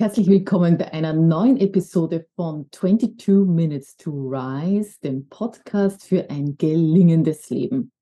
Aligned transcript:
Herzlich 0.00 0.28
willkommen 0.28 0.78
bei 0.78 0.94
einer 0.94 1.12
neuen 1.12 1.58
Episode 1.58 2.26
von 2.34 2.68
22 2.72 3.46
Minutes 3.46 3.98
to 3.98 4.10
Rise, 4.10 4.98
dem 5.04 5.28
Podcast 5.28 6.04
für 6.04 6.30
ein 6.30 6.56
gelingendes 6.56 7.50
Leben. 7.50 7.92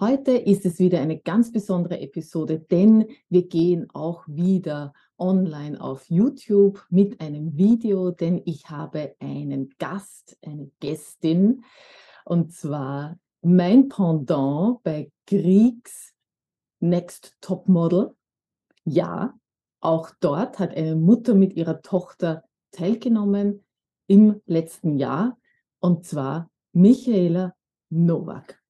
Heute 0.00 0.32
ist 0.32 0.66
es 0.66 0.80
wieder 0.80 1.00
eine 1.00 1.20
ganz 1.20 1.52
besondere 1.52 2.00
Episode, 2.00 2.58
denn 2.58 3.06
wir 3.28 3.46
gehen 3.46 3.88
auch 3.94 4.24
wieder 4.26 4.92
online 5.16 5.80
auf 5.80 6.10
YouTube 6.10 6.84
mit 6.90 7.20
einem 7.20 7.56
Video, 7.56 8.10
denn 8.10 8.42
ich 8.44 8.68
habe 8.68 9.14
einen 9.20 9.70
Gast, 9.78 10.36
eine 10.44 10.72
Gästin, 10.80 11.62
und 12.24 12.52
zwar 12.52 13.16
mein 13.42 13.88
Pendant 13.88 14.82
bei 14.82 15.12
Griegs 15.28 16.14
Next 16.80 17.36
Top 17.40 17.68
Model. 17.68 18.16
Ja, 18.82 19.38
auch 19.80 20.10
dort 20.20 20.58
hat 20.58 20.76
eine 20.76 20.96
Mutter 20.96 21.34
mit 21.34 21.54
ihrer 21.54 21.82
Tochter 21.82 22.44
teilgenommen 22.72 23.64
im 24.06 24.40
letzten 24.46 24.96
Jahr, 24.96 25.38
und 25.80 26.04
zwar 26.04 26.50
Michaela 26.72 27.54
Novak. 27.90 28.60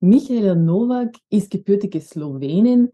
Michaela 0.00 0.54
Novak 0.54 1.16
ist 1.28 1.50
gebürtige 1.50 2.00
Slowenin. 2.00 2.90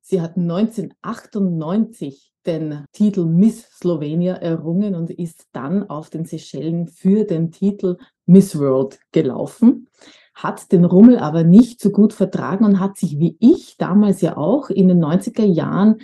Sie 0.00 0.20
hat 0.20 0.36
1998 0.36 2.32
den 2.46 2.84
Titel 2.92 3.26
Miss 3.26 3.68
Slovenia 3.70 4.34
errungen 4.34 4.94
und 4.94 5.10
ist 5.10 5.46
dann 5.52 5.88
auf 5.88 6.10
den 6.10 6.24
Seychellen 6.24 6.88
für 6.88 7.24
den 7.24 7.52
Titel 7.52 7.98
Miss 8.26 8.58
World 8.58 8.98
gelaufen, 9.12 9.88
hat 10.34 10.72
den 10.72 10.84
Rummel 10.84 11.18
aber 11.18 11.44
nicht 11.44 11.80
so 11.80 11.90
gut 11.90 12.12
vertragen 12.12 12.64
und 12.64 12.80
hat 12.80 12.96
sich 12.96 13.18
wie 13.18 13.36
ich 13.38 13.76
damals 13.76 14.20
ja 14.20 14.36
auch 14.36 14.70
in 14.70 14.88
den 14.88 15.04
90er 15.04 15.44
Jahren 15.44 16.00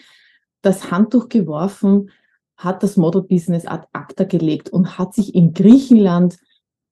das 0.64 0.90
Handtuch 0.90 1.28
geworfen, 1.28 2.10
hat 2.56 2.82
das 2.82 2.96
Model-Business 2.96 3.66
ad 3.66 3.86
acta 3.92 4.24
gelegt 4.24 4.70
und 4.70 4.98
hat 4.98 5.14
sich 5.14 5.34
in 5.34 5.52
Griechenland 5.52 6.38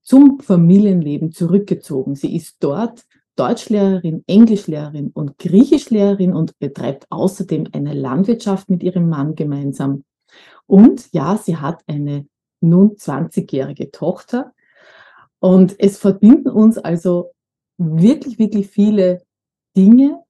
zum 0.02 0.40
Familienleben 0.40 1.32
zurückgezogen. 1.32 2.14
Sie 2.16 2.34
ist 2.34 2.56
dort 2.60 3.04
Deutschlehrerin, 3.36 4.24
Englischlehrerin 4.26 5.10
und 5.10 5.38
Griechischlehrerin 5.38 6.34
und 6.34 6.58
betreibt 6.58 7.06
außerdem 7.10 7.68
eine 7.72 7.94
Landwirtschaft 7.94 8.68
mit 8.68 8.82
ihrem 8.82 9.08
Mann 9.08 9.36
gemeinsam. 9.36 10.04
Und 10.66 11.12
ja, 11.12 11.38
sie 11.38 11.56
hat 11.56 11.82
eine 11.86 12.26
nun 12.60 12.96
20-jährige 12.96 13.90
Tochter. 13.90 14.52
Und 15.38 15.74
es 15.78 15.98
verbinden 15.98 16.48
uns 16.48 16.78
also 16.78 17.32
wirklich, 17.78 18.38
wirklich 18.38 18.68
viele 18.68 19.22
Dinge 19.76 20.22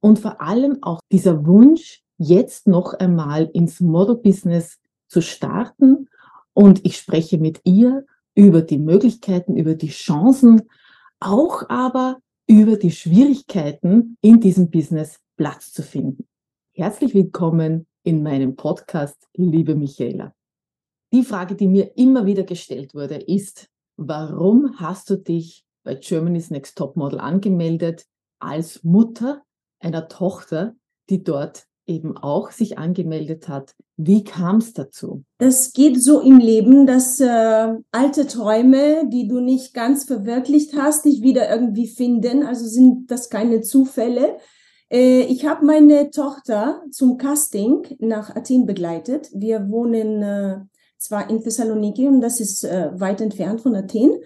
und 0.00 0.18
vor 0.18 0.40
allem 0.40 0.82
auch 0.82 1.00
dieser 1.10 1.46
Wunsch, 1.46 2.03
jetzt 2.18 2.66
noch 2.66 2.94
einmal 2.94 3.50
ins 3.52 3.80
Model-Business 3.80 4.78
zu 5.08 5.20
starten. 5.20 6.08
Und 6.52 6.84
ich 6.84 6.96
spreche 6.96 7.38
mit 7.38 7.60
ihr 7.64 8.06
über 8.34 8.62
die 8.62 8.78
Möglichkeiten, 8.78 9.56
über 9.56 9.74
die 9.74 9.88
Chancen, 9.88 10.62
auch 11.20 11.68
aber 11.68 12.18
über 12.46 12.76
die 12.76 12.90
Schwierigkeiten, 12.90 14.16
in 14.20 14.40
diesem 14.40 14.70
Business 14.70 15.18
Platz 15.36 15.72
zu 15.72 15.82
finden. 15.82 16.26
Herzlich 16.72 17.14
willkommen 17.14 17.86
in 18.02 18.22
meinem 18.22 18.56
Podcast, 18.56 19.28
liebe 19.34 19.74
Michaela. 19.74 20.34
Die 21.12 21.22
Frage, 21.22 21.54
die 21.54 21.68
mir 21.68 21.96
immer 21.96 22.26
wieder 22.26 22.42
gestellt 22.42 22.94
wurde, 22.94 23.16
ist, 23.16 23.68
warum 23.96 24.78
hast 24.78 25.08
du 25.10 25.16
dich 25.16 25.64
bei 25.84 25.94
Germany's 25.94 26.50
Next 26.50 26.76
Top 26.76 26.96
Model 26.96 27.20
angemeldet 27.20 28.06
als 28.40 28.82
Mutter 28.82 29.42
einer 29.78 30.08
Tochter, 30.08 30.74
die 31.08 31.22
dort 31.22 31.66
eben 31.86 32.16
auch 32.16 32.50
sich 32.50 32.78
angemeldet 32.78 33.48
hat. 33.48 33.74
Wie 33.96 34.24
kam 34.24 34.56
es 34.56 34.72
dazu? 34.72 35.24
Es 35.38 35.72
geht 35.72 36.02
so 36.02 36.20
im 36.20 36.38
Leben, 36.38 36.86
dass 36.86 37.20
äh, 37.20 37.74
alte 37.92 38.26
Träume, 38.26 39.08
die 39.08 39.28
du 39.28 39.40
nicht 39.40 39.74
ganz 39.74 40.04
verwirklicht 40.04 40.74
hast, 40.76 41.04
dich 41.04 41.22
wieder 41.22 41.50
irgendwie 41.50 41.86
finden. 41.86 42.42
Also 42.42 42.66
sind 42.66 43.10
das 43.10 43.28
keine 43.28 43.60
Zufälle. 43.60 44.38
Äh, 44.90 45.22
ich 45.22 45.46
habe 45.46 45.64
meine 45.64 46.10
Tochter 46.10 46.82
zum 46.90 47.18
Casting 47.18 47.96
nach 47.98 48.34
Athen 48.34 48.66
begleitet. 48.66 49.30
Wir 49.34 49.68
wohnen 49.68 50.22
äh, 50.22 50.56
zwar 50.98 51.28
in 51.28 51.42
Thessaloniki 51.42 52.06
und 52.06 52.20
das 52.20 52.40
ist 52.40 52.64
äh, 52.64 52.90
weit 52.94 53.20
entfernt 53.20 53.60
von 53.60 53.74
Athen. 53.76 54.16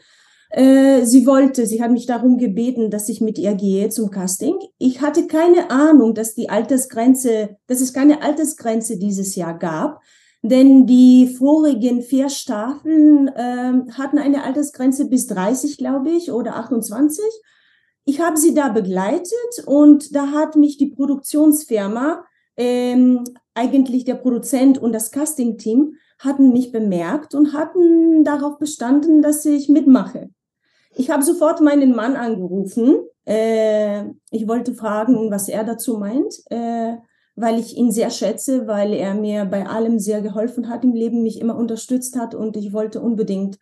Äh, 0.50 1.04
sie 1.04 1.26
wollte, 1.26 1.66
sie 1.66 1.82
hat 1.82 1.90
mich 1.90 2.06
darum 2.06 2.38
gebeten, 2.38 2.90
dass 2.90 3.08
ich 3.08 3.20
mit 3.20 3.38
ihr 3.38 3.54
gehe 3.54 3.90
zum 3.90 4.10
Casting. 4.10 4.56
Ich 4.78 5.02
hatte 5.02 5.26
keine 5.26 5.70
Ahnung, 5.70 6.14
dass 6.14 6.34
die 6.34 6.48
Altersgrenze, 6.48 7.56
dass 7.66 7.80
es 7.80 7.92
keine 7.92 8.22
Altersgrenze 8.22 8.98
dieses 8.98 9.36
Jahr 9.36 9.58
gab, 9.58 10.00
denn 10.42 10.86
die 10.86 11.26
vorigen 11.26 12.00
vier 12.00 12.30
Staffeln 12.30 13.28
äh, 13.28 13.92
hatten 13.92 14.18
eine 14.18 14.44
Altersgrenze 14.44 15.08
bis 15.08 15.26
30, 15.26 15.76
glaube 15.76 16.10
ich, 16.10 16.32
oder 16.32 16.56
28. 16.56 17.24
Ich 18.04 18.20
habe 18.20 18.38
sie 18.38 18.54
da 18.54 18.70
begleitet 18.70 19.64
und 19.66 20.14
da 20.14 20.28
hat 20.28 20.56
mich 20.56 20.78
die 20.78 20.86
Produktionsfirma, 20.86 22.24
ähm, 22.56 23.24
eigentlich 23.54 24.04
der 24.04 24.14
Produzent 24.14 24.78
und 24.78 24.92
das 24.92 25.10
Casting-Team, 25.10 25.94
hatten 26.18 26.52
mich 26.52 26.72
bemerkt 26.72 27.34
und 27.34 27.52
hatten 27.52 28.24
darauf 28.24 28.58
bestanden, 28.58 29.20
dass 29.20 29.44
ich 29.44 29.68
mitmache. 29.68 30.30
Ich 30.94 31.10
habe 31.10 31.22
sofort 31.22 31.60
meinen 31.60 31.94
Mann 31.94 32.16
angerufen. 32.16 33.00
Äh, 33.24 34.04
ich 34.30 34.48
wollte 34.48 34.74
fragen, 34.74 35.30
was 35.30 35.48
er 35.48 35.64
dazu 35.64 35.98
meint, 35.98 36.34
äh, 36.50 36.96
weil 37.36 37.58
ich 37.58 37.76
ihn 37.76 37.92
sehr 37.92 38.10
schätze, 38.10 38.66
weil 38.66 38.92
er 38.92 39.14
mir 39.14 39.44
bei 39.44 39.66
allem 39.66 39.98
sehr 39.98 40.22
geholfen 40.22 40.68
hat 40.68 40.84
im 40.84 40.92
Leben, 40.92 41.22
mich 41.22 41.40
immer 41.40 41.56
unterstützt 41.56 42.18
hat 42.18 42.34
und 42.34 42.56
ich 42.56 42.72
wollte 42.72 43.00
unbedingt 43.00 43.58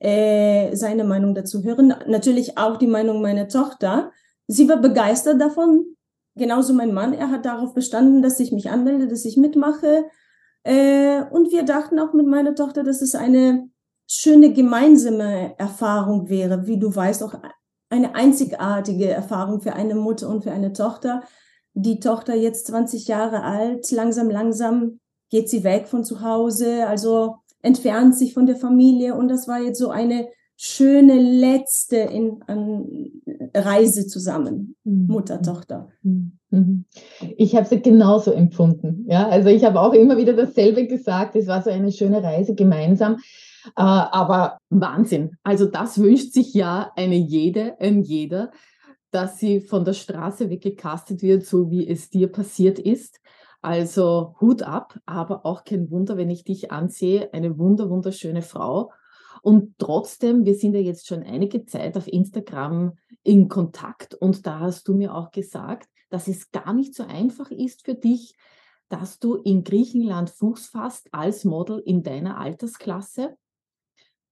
äh, 0.00 0.74
seine 0.74 1.04
Meinung 1.04 1.34
dazu 1.34 1.62
hören. 1.62 1.94
Natürlich 2.06 2.58
auch 2.58 2.76
die 2.76 2.86
Meinung 2.86 3.22
meiner 3.22 3.48
Tochter. 3.48 4.10
Sie 4.46 4.68
war 4.68 4.78
begeistert 4.78 5.40
davon, 5.40 5.96
genauso 6.34 6.72
mein 6.72 6.92
Mann. 6.92 7.12
Er 7.12 7.30
hat 7.30 7.44
darauf 7.44 7.74
bestanden, 7.74 8.22
dass 8.22 8.40
ich 8.40 8.50
mich 8.50 8.70
anmelde, 8.70 9.06
dass 9.06 9.24
ich 9.24 9.36
mitmache. 9.36 10.06
Äh, 10.64 11.22
und 11.30 11.52
wir 11.52 11.62
dachten 11.62 11.98
auch 11.98 12.12
mit 12.14 12.26
meiner 12.26 12.54
Tochter, 12.54 12.82
dass 12.82 13.00
es 13.00 13.14
eine 13.14 13.69
schöne 14.10 14.52
gemeinsame 14.52 15.54
Erfahrung 15.56 16.28
wäre, 16.28 16.66
wie 16.66 16.78
du 16.78 16.94
weißt, 16.94 17.22
auch 17.22 17.34
eine 17.90 18.16
einzigartige 18.16 19.08
Erfahrung 19.08 19.60
für 19.60 19.74
eine 19.74 19.94
Mutter 19.94 20.28
und 20.28 20.42
für 20.42 20.50
eine 20.50 20.72
Tochter. 20.72 21.22
Die 21.74 22.00
Tochter 22.00 22.34
jetzt 22.34 22.66
20 22.66 23.06
Jahre 23.06 23.44
alt, 23.44 23.88
langsam, 23.92 24.28
langsam 24.28 24.98
geht 25.30 25.48
sie 25.48 25.62
weg 25.62 25.86
von 25.86 26.04
zu 26.04 26.22
Hause, 26.22 26.88
also 26.88 27.36
entfernt 27.62 28.16
sich 28.16 28.34
von 28.34 28.46
der 28.46 28.56
Familie 28.56 29.14
und 29.14 29.28
das 29.28 29.46
war 29.46 29.60
jetzt 29.60 29.78
so 29.78 29.90
eine 29.90 30.28
schöne 30.56 31.14
letzte 31.14 31.96
in, 31.96 32.42
an 32.48 33.12
Reise 33.54 34.08
zusammen, 34.08 34.74
mhm. 34.82 35.06
Mutter, 35.06 35.40
Tochter. 35.40 35.88
Mhm. 36.02 36.32
Mhm. 36.50 36.84
Ich 37.36 37.54
habe 37.54 37.72
es 37.72 37.82
genauso 37.82 38.32
empfunden. 38.32 39.06
Ja, 39.08 39.28
also 39.28 39.48
ich 39.50 39.64
habe 39.64 39.80
auch 39.80 39.94
immer 39.94 40.16
wieder 40.16 40.32
dasselbe 40.32 40.88
gesagt. 40.88 41.36
Es 41.36 41.46
war 41.46 41.62
so 41.62 41.70
eine 41.70 41.92
schöne 41.92 42.22
Reise 42.24 42.54
gemeinsam. 42.56 43.18
Äh, 43.76 43.82
aber 43.82 44.58
Wahnsinn. 44.70 45.36
Also 45.42 45.66
das 45.66 46.00
wünscht 46.00 46.32
sich 46.32 46.54
ja 46.54 46.92
eine 46.96 47.16
jede, 47.16 47.78
ein 47.80 48.02
jeder, 48.02 48.50
dass 49.10 49.38
sie 49.38 49.60
von 49.60 49.84
der 49.84 49.92
Straße 49.92 50.50
weggecastet 50.50 51.22
wird, 51.22 51.44
so 51.44 51.70
wie 51.70 51.86
es 51.86 52.10
dir 52.10 52.30
passiert 52.30 52.78
ist. 52.78 53.20
Also 53.62 54.34
Hut 54.40 54.62
ab, 54.62 54.98
aber 55.04 55.44
auch 55.44 55.64
kein 55.64 55.90
Wunder, 55.90 56.16
wenn 56.16 56.30
ich 56.30 56.44
dich 56.44 56.72
ansehe, 56.72 57.32
eine 57.34 57.58
wunder, 57.58 57.90
wunderschöne 57.90 58.42
Frau. 58.42 58.90
Und 59.42 59.74
trotzdem, 59.78 60.44
wir 60.44 60.54
sind 60.54 60.74
ja 60.74 60.80
jetzt 60.80 61.06
schon 61.06 61.22
einige 61.22 61.64
Zeit 61.64 61.96
auf 61.96 62.06
Instagram 62.08 62.96
in 63.22 63.48
Kontakt 63.48 64.14
und 64.14 64.46
da 64.46 64.60
hast 64.60 64.88
du 64.88 64.94
mir 64.94 65.14
auch 65.14 65.30
gesagt, 65.30 65.88
dass 66.08 66.28
es 66.28 66.50
gar 66.50 66.72
nicht 66.72 66.94
so 66.94 67.04
einfach 67.04 67.50
ist 67.50 67.84
für 67.84 67.94
dich, 67.94 68.34
dass 68.88 69.18
du 69.18 69.36
in 69.36 69.62
Griechenland 69.62 70.30
Fuß 70.30 70.68
fasst 70.68 71.08
als 71.12 71.44
Model 71.44 71.80
in 71.84 72.02
deiner 72.02 72.38
Altersklasse 72.38 73.36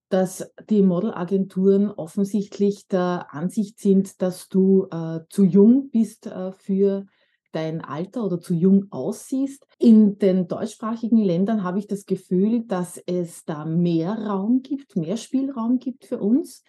dass 0.08 0.50
die 0.68 0.82
Modelagenturen 0.82 1.90
offensichtlich 1.90 2.86
der 2.88 3.28
Ansicht 3.30 3.78
sind, 3.78 4.22
dass 4.22 4.48
du 4.48 4.86
äh, 4.90 5.20
zu 5.28 5.44
jung 5.44 5.90
bist 5.90 6.26
äh, 6.26 6.52
für 6.52 7.06
dein 7.52 7.82
Alter 7.82 8.24
oder 8.24 8.40
zu 8.40 8.54
jung 8.54 8.86
aussiehst. 8.90 9.66
In 9.78 10.18
den 10.18 10.48
deutschsprachigen 10.48 11.18
Ländern 11.18 11.62
habe 11.62 11.78
ich 11.78 11.86
das 11.86 12.06
Gefühl, 12.06 12.64
dass 12.64 12.98
es 13.06 13.44
da 13.44 13.64
mehr 13.64 14.12
Raum 14.12 14.62
gibt, 14.62 14.96
mehr 14.96 15.16
Spielraum 15.16 15.78
gibt 15.78 16.04
für 16.04 16.18
uns. 16.18 16.62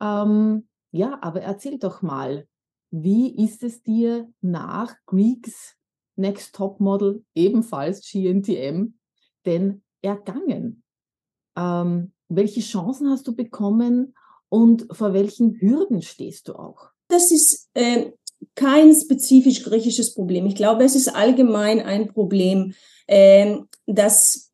Ähm, 0.00 0.68
ja, 0.90 1.18
aber 1.22 1.42
erzähl 1.42 1.78
doch 1.78 2.02
mal, 2.02 2.46
wie 2.90 3.44
ist 3.44 3.62
es 3.62 3.82
dir 3.82 4.28
nach 4.40 4.94
Greeks 5.06 5.76
Next 6.16 6.54
Top 6.54 6.80
Model, 6.80 7.24
ebenfalls 7.34 8.02
GNTM, 8.02 8.94
denn 9.46 9.82
ergangen? 10.02 10.82
Ähm, 11.56 12.12
welche 12.30 12.60
Chancen 12.60 13.10
hast 13.10 13.26
du 13.26 13.34
bekommen 13.34 14.14
und 14.48 14.86
vor 14.92 15.12
welchen 15.12 15.60
Hürden 15.60 16.02
stehst 16.02 16.48
du 16.48 16.54
auch? 16.54 16.90
Das 17.08 17.30
ist 17.30 17.68
äh, 17.74 18.12
kein 18.54 18.94
spezifisch 18.94 19.62
griechisches 19.64 20.14
Problem. 20.14 20.46
Ich 20.46 20.54
glaube, 20.54 20.84
es 20.84 20.94
ist 20.94 21.08
allgemein 21.08 21.80
ein 21.80 22.08
Problem, 22.08 22.74
äh, 23.06 23.58
dass 23.86 24.50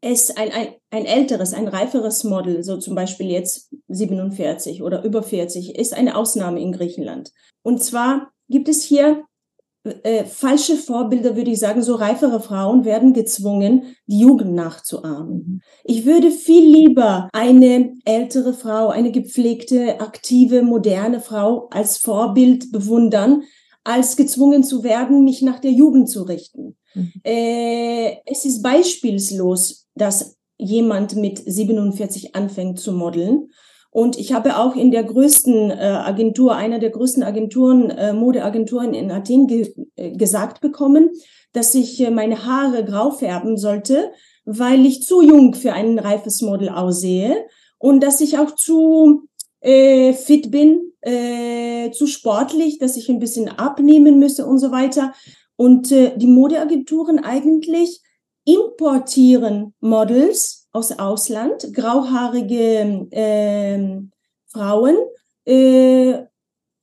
es 0.00 0.30
ein, 0.36 0.52
ein, 0.52 0.74
ein 0.90 1.06
älteres, 1.06 1.54
ein 1.54 1.68
reiferes 1.68 2.24
Model, 2.24 2.62
so 2.62 2.76
zum 2.76 2.94
Beispiel 2.94 3.30
jetzt 3.30 3.74
47 3.88 4.82
oder 4.82 5.02
über 5.04 5.22
40, 5.22 5.76
ist 5.76 5.94
eine 5.94 6.16
Ausnahme 6.16 6.60
in 6.60 6.72
Griechenland. 6.72 7.32
Und 7.62 7.82
zwar 7.82 8.32
gibt 8.48 8.68
es 8.68 8.82
hier 8.82 9.24
äh, 10.02 10.24
falsche 10.24 10.76
Vorbilder, 10.76 11.36
würde 11.36 11.50
ich 11.50 11.58
sagen, 11.58 11.82
so 11.82 11.94
reifere 11.94 12.40
Frauen 12.40 12.84
werden 12.84 13.12
gezwungen, 13.12 13.96
die 14.06 14.20
Jugend 14.20 14.54
nachzuahmen. 14.54 15.62
Ich 15.84 16.04
würde 16.04 16.30
viel 16.30 16.64
lieber 16.64 17.28
eine 17.32 17.94
ältere 18.04 18.52
Frau, 18.52 18.88
eine 18.88 19.12
gepflegte, 19.12 20.00
aktive, 20.00 20.62
moderne 20.62 21.20
Frau 21.20 21.68
als 21.70 21.98
Vorbild 21.98 22.72
bewundern, 22.72 23.42
als 23.84 24.16
gezwungen 24.16 24.64
zu 24.64 24.82
werden, 24.82 25.24
mich 25.24 25.42
nach 25.42 25.60
der 25.60 25.72
Jugend 25.72 26.08
zu 26.08 26.24
richten. 26.24 26.76
Mhm. 26.94 27.12
Äh, 27.24 28.16
es 28.26 28.44
ist 28.44 28.62
beispielslos, 28.62 29.86
dass 29.94 30.36
jemand 30.58 31.16
mit 31.16 31.40
47 31.44 32.34
anfängt 32.34 32.80
zu 32.80 32.92
modeln 32.92 33.50
und 33.96 34.18
ich 34.18 34.34
habe 34.34 34.58
auch 34.58 34.76
in 34.76 34.90
der 34.90 35.04
größten 35.04 35.70
äh, 35.70 35.74
Agentur, 35.74 36.54
einer 36.54 36.78
der 36.78 36.90
größten 36.90 37.22
Agenturen, 37.22 37.88
äh, 37.88 38.12
Modeagenturen 38.12 38.92
in 38.92 39.10
Athen 39.10 39.46
ge 39.46 39.72
äh, 39.96 40.10
gesagt 40.10 40.60
bekommen, 40.60 41.08
dass 41.54 41.74
ich 41.74 42.06
meine 42.10 42.44
Haare 42.44 42.84
grau 42.84 43.10
färben 43.10 43.56
sollte, 43.56 44.10
weil 44.44 44.84
ich 44.84 45.02
zu 45.02 45.22
jung 45.22 45.54
für 45.54 45.72
ein 45.72 45.98
reifes 45.98 46.42
Model 46.42 46.68
aussehe 46.68 47.46
und 47.78 48.02
dass 48.02 48.20
ich 48.20 48.38
auch 48.38 48.54
zu 48.54 49.28
äh, 49.62 50.12
fit 50.12 50.50
bin, 50.50 50.92
äh, 51.00 51.90
zu 51.90 52.06
sportlich, 52.06 52.78
dass 52.78 52.98
ich 52.98 53.08
ein 53.08 53.18
bisschen 53.18 53.48
abnehmen 53.48 54.18
müsse 54.18 54.44
und 54.44 54.58
so 54.58 54.72
weiter. 54.72 55.14
Und 55.56 55.90
äh, 55.90 56.18
die 56.18 56.26
Modeagenturen 56.26 57.18
eigentlich 57.18 58.02
importieren 58.44 59.72
Models 59.80 60.55
aus 60.76 60.92
Ausland, 60.92 61.72
grauhaarige 61.72 63.08
äh, 63.10 64.00
Frauen 64.46 64.96
äh, 65.46 66.18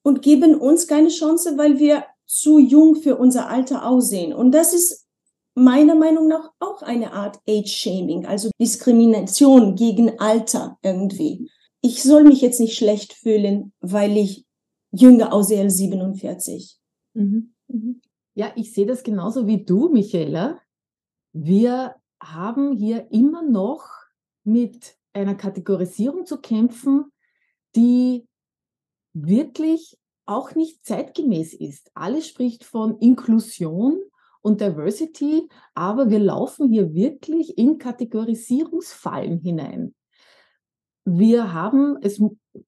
und 0.04 0.24
geben 0.24 0.56
uns 0.56 0.88
keine 0.88 1.10
Chance, 1.10 1.58
weil 1.58 1.78
wir 1.78 2.04
zu 2.26 2.58
jung 2.58 2.96
für 2.96 3.18
unser 3.18 3.50
Alter 3.50 3.86
aussehen. 3.86 4.34
Und 4.34 4.52
das 4.52 4.74
ist 4.74 5.06
meiner 5.54 5.94
Meinung 5.94 6.28
nach 6.28 6.50
auch 6.60 6.82
eine 6.82 7.14
Art 7.14 7.40
Age-Shaming, 7.48 8.26
also 8.26 8.50
Diskrimination 8.60 9.76
gegen 9.76 10.20
Alter 10.20 10.80
irgendwie. 10.82 11.52
Ich 11.82 12.02
soll 12.02 12.24
mich 12.24 12.42
jetzt 12.42 12.60
nicht 12.60 12.76
schlecht 12.76 13.14
fühlen, 13.14 13.74
weil 13.80 14.18
ich 14.18 14.46
jünger 14.92 15.32
aussehe 15.34 15.62
als 15.62 15.78
47. 15.78 16.80
Mhm. 17.14 17.54
Mhm. 17.68 18.02
Ja, 18.34 18.52
ich 18.56 18.74
sehe 18.74 18.88
das 18.88 19.04
genauso 19.04 19.46
wie 19.46 19.64
du, 19.64 19.90
Michaela. 19.90 20.60
Wir 21.34 21.96
haben 22.24 22.74
hier 22.74 23.12
immer 23.12 23.42
noch 23.42 23.88
mit 24.44 24.96
einer 25.14 25.36
Kategorisierung 25.36 26.26
zu 26.26 26.40
kämpfen, 26.40 27.12
die 27.76 28.28
wirklich 29.14 29.98
auch 30.26 30.56
nicht 30.56 30.86
zeitgemäß 30.86 31.54
ist. 31.54 31.92
Alles 31.94 32.28
spricht 32.28 32.64
von 32.64 32.98
Inklusion 33.00 34.00
und 34.42 34.62
Diversity, 34.62 35.48
aber 35.74 36.10
wir 36.10 36.20
laufen 36.20 36.70
hier 36.70 36.94
wirklich 36.94 37.58
in 37.58 37.78
Kategorisierungsfallen 37.78 39.40
hinein. 39.40 39.96
Wir 41.06 41.54
haben, 41.54 41.98
es, 42.02 42.22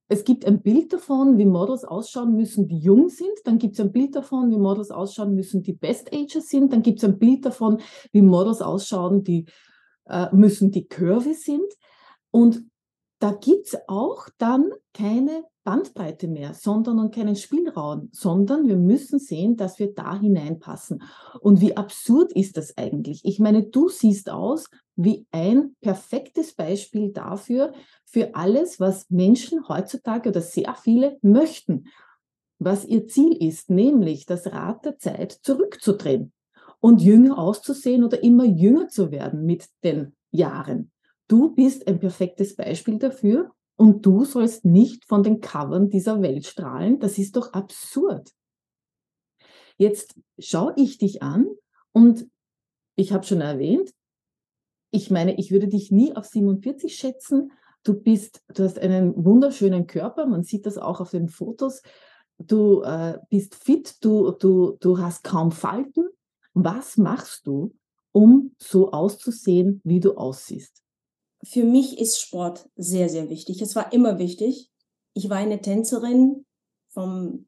es 0.08 0.24
gibt 0.24 0.46
ein 0.46 0.62
Bild 0.62 0.94
davon, 0.94 1.38
wie 1.38 1.46
Models 1.46 1.84
ausschauen 1.84 2.36
müssen, 2.36 2.68
die 2.68 2.80
jung 2.80 3.10
sind. 3.10 3.34
Dann 3.44 3.58
gibt 3.58 3.74
es 3.74 3.80
ein 3.80 3.92
Bild 3.92 4.16
davon, 4.16 4.50
wie 4.52 4.58
Models 4.58 4.92
ausschauen 4.92 5.36
müssen, 5.36 5.64
die 5.64 5.74
Best 5.74 6.14
Ager 6.14 6.42
sind. 6.42 6.74
Dann 6.74 6.82
gibt 6.82 7.00
es 7.00 7.06
ein 7.06 7.20
Bild 7.20 7.46
davon, 7.46 7.82
wie 8.12 8.22
Models 8.22 8.62
ausschauen, 8.62 9.24
die 9.24 9.46
äh, 10.06 10.28
müssen, 10.34 10.72
die 10.72 10.88
curvy 10.88 11.34
sind. 11.34 11.72
Und 12.32 12.66
da 13.20 13.32
gibt 13.32 13.68
es 13.68 13.78
auch 13.88 14.28
dann 14.38 14.72
keine 14.94 15.44
Bandbreite 15.66 16.28
mehr, 16.28 16.54
sondern 16.54 17.00
und 17.00 17.14
keinen 17.14 17.36
Spielraum, 17.36 18.08
sondern 18.14 18.68
wir 18.68 18.78
müssen 18.78 19.20
sehen, 19.20 19.58
dass 19.58 19.80
wir 19.80 19.94
da 19.94 20.18
hineinpassen. 20.18 21.02
Und 21.42 21.60
wie 21.60 21.76
absurd 21.76 22.32
ist 22.34 22.56
das 22.56 22.78
eigentlich? 22.78 23.26
Ich 23.26 23.40
meine, 23.40 23.64
du 23.64 23.90
siehst 23.90 24.30
aus 24.30 24.70
wie 24.96 25.26
ein 25.32 25.76
perfektes 25.82 26.54
Beispiel 26.54 27.12
dafür, 27.12 27.74
für 28.06 28.36
alles, 28.36 28.80
was 28.80 29.10
Menschen 29.10 29.68
heutzutage 29.68 30.30
oder 30.30 30.40
sehr 30.40 30.74
viele 30.76 31.18
möchten, 31.22 31.88
was 32.60 32.86
ihr 32.86 33.08
Ziel 33.08 33.34
ist, 33.34 33.70
nämlich 33.70 34.26
das 34.26 34.48
Rad 34.48 34.86
der 34.86 34.98
Zeit 35.00 35.32
zurückzudrehen 35.32 36.32
und 36.80 37.02
jünger 37.02 37.40
auszusehen 37.40 38.04
oder 38.04 38.24
immer 38.24 38.46
jünger 38.46 38.88
zu 38.88 39.12
werden 39.12 39.46
mit 39.46 39.66
den 39.84 40.16
Jahren. 40.32 40.92
Du 41.28 41.56
bist 41.56 41.88
ein 41.88 42.00
perfektes 42.00 42.56
Beispiel 42.56 43.00
dafür 43.00 43.52
und 43.76 44.06
du 44.06 44.24
sollst 44.26 44.66
nicht 44.66 45.06
von 45.06 45.24
den 45.24 45.42
Covern 45.42 45.90
dieser 45.90 46.22
Welt 46.22 46.46
strahlen. 46.46 47.00
Das 47.00 47.18
ist 47.18 47.36
doch 47.36 47.54
absurd. 47.54 48.32
Jetzt 49.78 50.16
schaue 50.40 50.74
ich 50.78 50.98
dich 50.98 51.22
an 51.22 51.48
und 51.92 52.28
ich 52.96 53.12
habe 53.12 53.26
schon 53.26 53.42
erwähnt, 53.42 53.92
ich 54.92 55.12
meine, 55.12 55.38
ich 55.38 55.52
würde 55.52 55.68
dich 55.68 55.92
nie 55.92 56.16
auf 56.16 56.26
47 56.26 56.96
schätzen. 56.96 57.52
Du 57.84 57.94
bist, 57.94 58.42
du 58.54 58.64
hast 58.64 58.80
einen 58.80 59.14
wunderschönen 59.26 59.88
Körper, 59.88 60.26
man 60.26 60.44
sieht 60.44 60.66
das 60.66 60.78
auch 60.78 61.02
auf 61.02 61.12
den 61.12 61.28
Fotos. 61.28 61.82
Du 62.38 62.82
äh, 62.82 63.20
bist 63.30 63.56
fit, 63.56 63.98
du, 64.02 64.32
du, 64.32 64.78
du 64.80 65.00
hast 65.00 65.26
kaum 65.26 65.52
Falten. 65.52 66.08
Was 66.54 66.96
machst 66.96 67.46
du, 67.46 67.76
um 68.14 68.56
so 68.58 68.92
auszusehen, 68.92 69.82
wie 69.84 70.00
du 70.00 70.16
aussiehst? 70.16 70.85
Für 71.46 71.64
mich 71.64 72.00
ist 72.00 72.20
Sport 72.20 72.70
sehr, 72.76 73.10
sehr 73.10 73.30
wichtig. 73.30 73.62
Es 73.62 73.76
war 73.76 73.94
immer 73.94 74.18
wichtig. 74.20 74.72
Ich 75.14 75.30
war 75.30 75.38
eine 75.38 75.62
Tänzerin 75.62 76.46
vom 76.90 77.48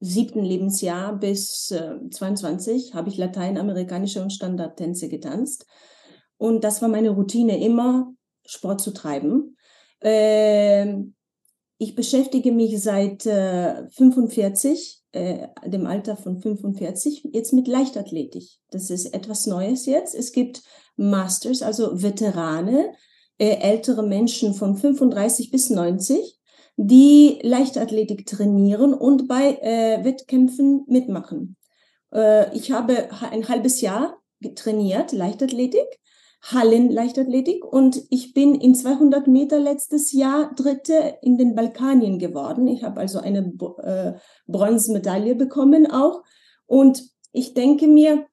siebten 0.00 0.42
Lebensjahr 0.42 1.16
bis 1.16 1.70
äh, 1.70 1.96
22 2.10 2.94
habe 2.94 3.08
ich 3.08 3.16
lateinamerikanische 3.16 4.22
und 4.22 4.32
Standardtänze 4.32 5.08
getanzt. 5.08 5.66
Und 6.36 6.62
das 6.62 6.82
war 6.82 6.88
meine 6.88 7.10
Routine, 7.10 7.62
immer 7.62 8.12
Sport 8.46 8.80
zu 8.80 8.92
treiben. 8.92 9.56
Äh, 10.00 10.94
ich 11.78 11.94
beschäftige 11.94 12.52
mich 12.52 12.80
seit 12.80 13.26
äh, 13.26 13.88
45, 13.90 15.02
äh, 15.12 15.48
dem 15.66 15.86
Alter 15.86 16.16
von 16.16 16.38
45, 16.38 17.30
jetzt 17.32 17.52
mit 17.52 17.68
Leichtathletik. 17.68 18.44
Das 18.70 18.90
ist 18.90 19.06
etwas 19.06 19.46
Neues 19.46 19.86
jetzt. 19.86 20.14
Es 20.14 20.32
gibt 20.32 20.62
Masters, 20.96 21.62
also 21.62 22.02
Veterane, 22.02 22.92
ältere 23.38 24.02
Menschen 24.02 24.54
von 24.54 24.76
35 24.76 25.50
bis 25.50 25.70
90, 25.70 26.38
die 26.76 27.38
Leichtathletik 27.42 28.26
trainieren 28.26 28.94
und 28.94 29.28
bei 29.28 29.58
äh, 29.60 30.04
Wettkämpfen 30.04 30.84
mitmachen. 30.86 31.56
Äh, 32.12 32.54
ich 32.56 32.70
habe 32.72 33.08
ein 33.30 33.48
halbes 33.48 33.80
Jahr 33.80 34.18
trainiert, 34.54 35.12
Leichtathletik, 35.12 35.86
Hallen-Leichtathletik 36.42 37.64
und 37.64 38.00
ich 38.10 38.32
bin 38.32 38.54
in 38.54 38.74
200 38.74 39.26
Meter 39.26 39.58
letztes 39.58 40.12
Jahr 40.12 40.54
Dritte 40.54 41.18
in 41.20 41.36
den 41.36 41.56
Balkanien 41.56 42.20
geworden. 42.20 42.68
Ich 42.68 42.84
habe 42.84 43.00
also 43.00 43.18
eine 43.18 43.52
äh, 43.82 44.12
Bronzemedaille 44.46 45.34
bekommen 45.34 45.90
auch. 45.90 46.22
Und 46.66 47.02
ich 47.32 47.54
denke 47.54 47.88
mir, 47.88 48.26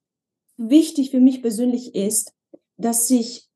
wichtig 0.58 1.10
für 1.12 1.20
mich 1.20 1.42
persönlich 1.42 1.96
ist, 1.96 2.34
dass 2.78 3.10
ich 3.10 3.50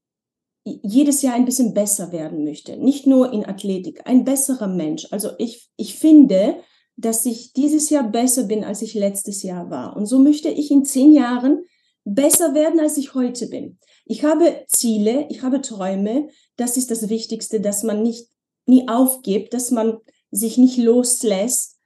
jedes 0.64 1.22
Jahr 1.22 1.36
ein 1.36 1.46
bisschen 1.46 1.74
besser 1.74 2.12
werden 2.12 2.44
möchte. 2.44 2.78
Nicht 2.78 3.08
nur 3.08 3.32
in 3.32 3.46
Athletik, 3.46 4.02
ein 4.06 4.24
besserer 4.24 4.68
Mensch. 4.68 5.08
Also 5.12 5.30
ich, 5.38 5.70
ich 5.78 5.96
finde, 5.96 6.58
dass 6.96 7.26
ich 7.26 7.54
dieses 7.54 7.90
Jahr 7.90 8.10
besser 8.10 8.44
bin, 8.44 8.64
als 8.64 8.82
ich 8.82 8.94
letztes 8.94 9.42
Jahr 9.44 9.70
war. 9.70 9.96
Und 9.96 10.06
so 10.06 10.20
möchte 10.20 10.50
ich 10.50 10.70
in 10.70 10.84
zehn 10.84 11.14
Jahren 11.14 11.64
besser 12.04 12.54
werden, 12.54 12.80
als 12.80 12.98
ich 12.98 13.14
heute 13.14 13.48
bin. 13.48 13.78
Ich 14.06 14.24
habe 14.24 14.66
Ziele, 14.68 15.28
ich 15.30 15.44
habe 15.44 15.62
Träume. 15.62 16.28
Das 16.58 16.78
ist 16.78 16.92
das 16.92 17.10
Wichtigste, 17.10 17.62
dass 17.62 17.84
man 17.84 18.04
nicht 18.04 18.28
nie 18.66 18.88
aufgibt, 18.88 19.54
dass 19.54 19.72
man 19.72 19.98
sich 20.32 20.58
nicht 20.58 20.78
loslässt, 20.78 21.80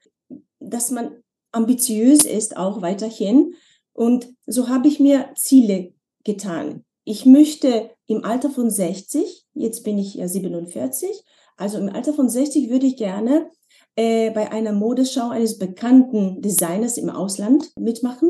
dass 0.60 0.92
man 0.92 1.24
ambitiös 1.52 2.26
ist 2.26 2.58
auch 2.58 2.82
weiterhin. 2.82 3.54
Und 3.94 4.30
so 4.48 4.68
habe 4.70 4.88
ich 4.88 5.00
mir 5.00 5.30
Ziele 5.36 5.94
getan. 6.24 6.84
Ich 7.04 7.26
möchte 7.26 7.92
im 8.08 8.24
Alter 8.24 8.50
von 8.50 8.70
60, 8.70 9.46
jetzt 9.54 9.84
bin 9.84 9.98
ich 9.98 10.16
ja 10.16 10.28
47, 10.28 11.24
also 11.58 11.78
im 11.78 11.90
Alter 11.90 12.14
von 12.14 12.30
60 12.30 12.70
würde 12.70 12.86
ich 12.86 12.98
gerne 12.98 13.50
äh, 13.96 14.32
bei 14.32 14.52
einer 14.52 14.74
Modeschau 14.74 15.30
eines 15.30 15.60
bekannten 15.60 16.42
Designers 16.42 16.98
im 16.98 17.10
Ausland 17.10 17.72
mitmachen. 17.78 18.30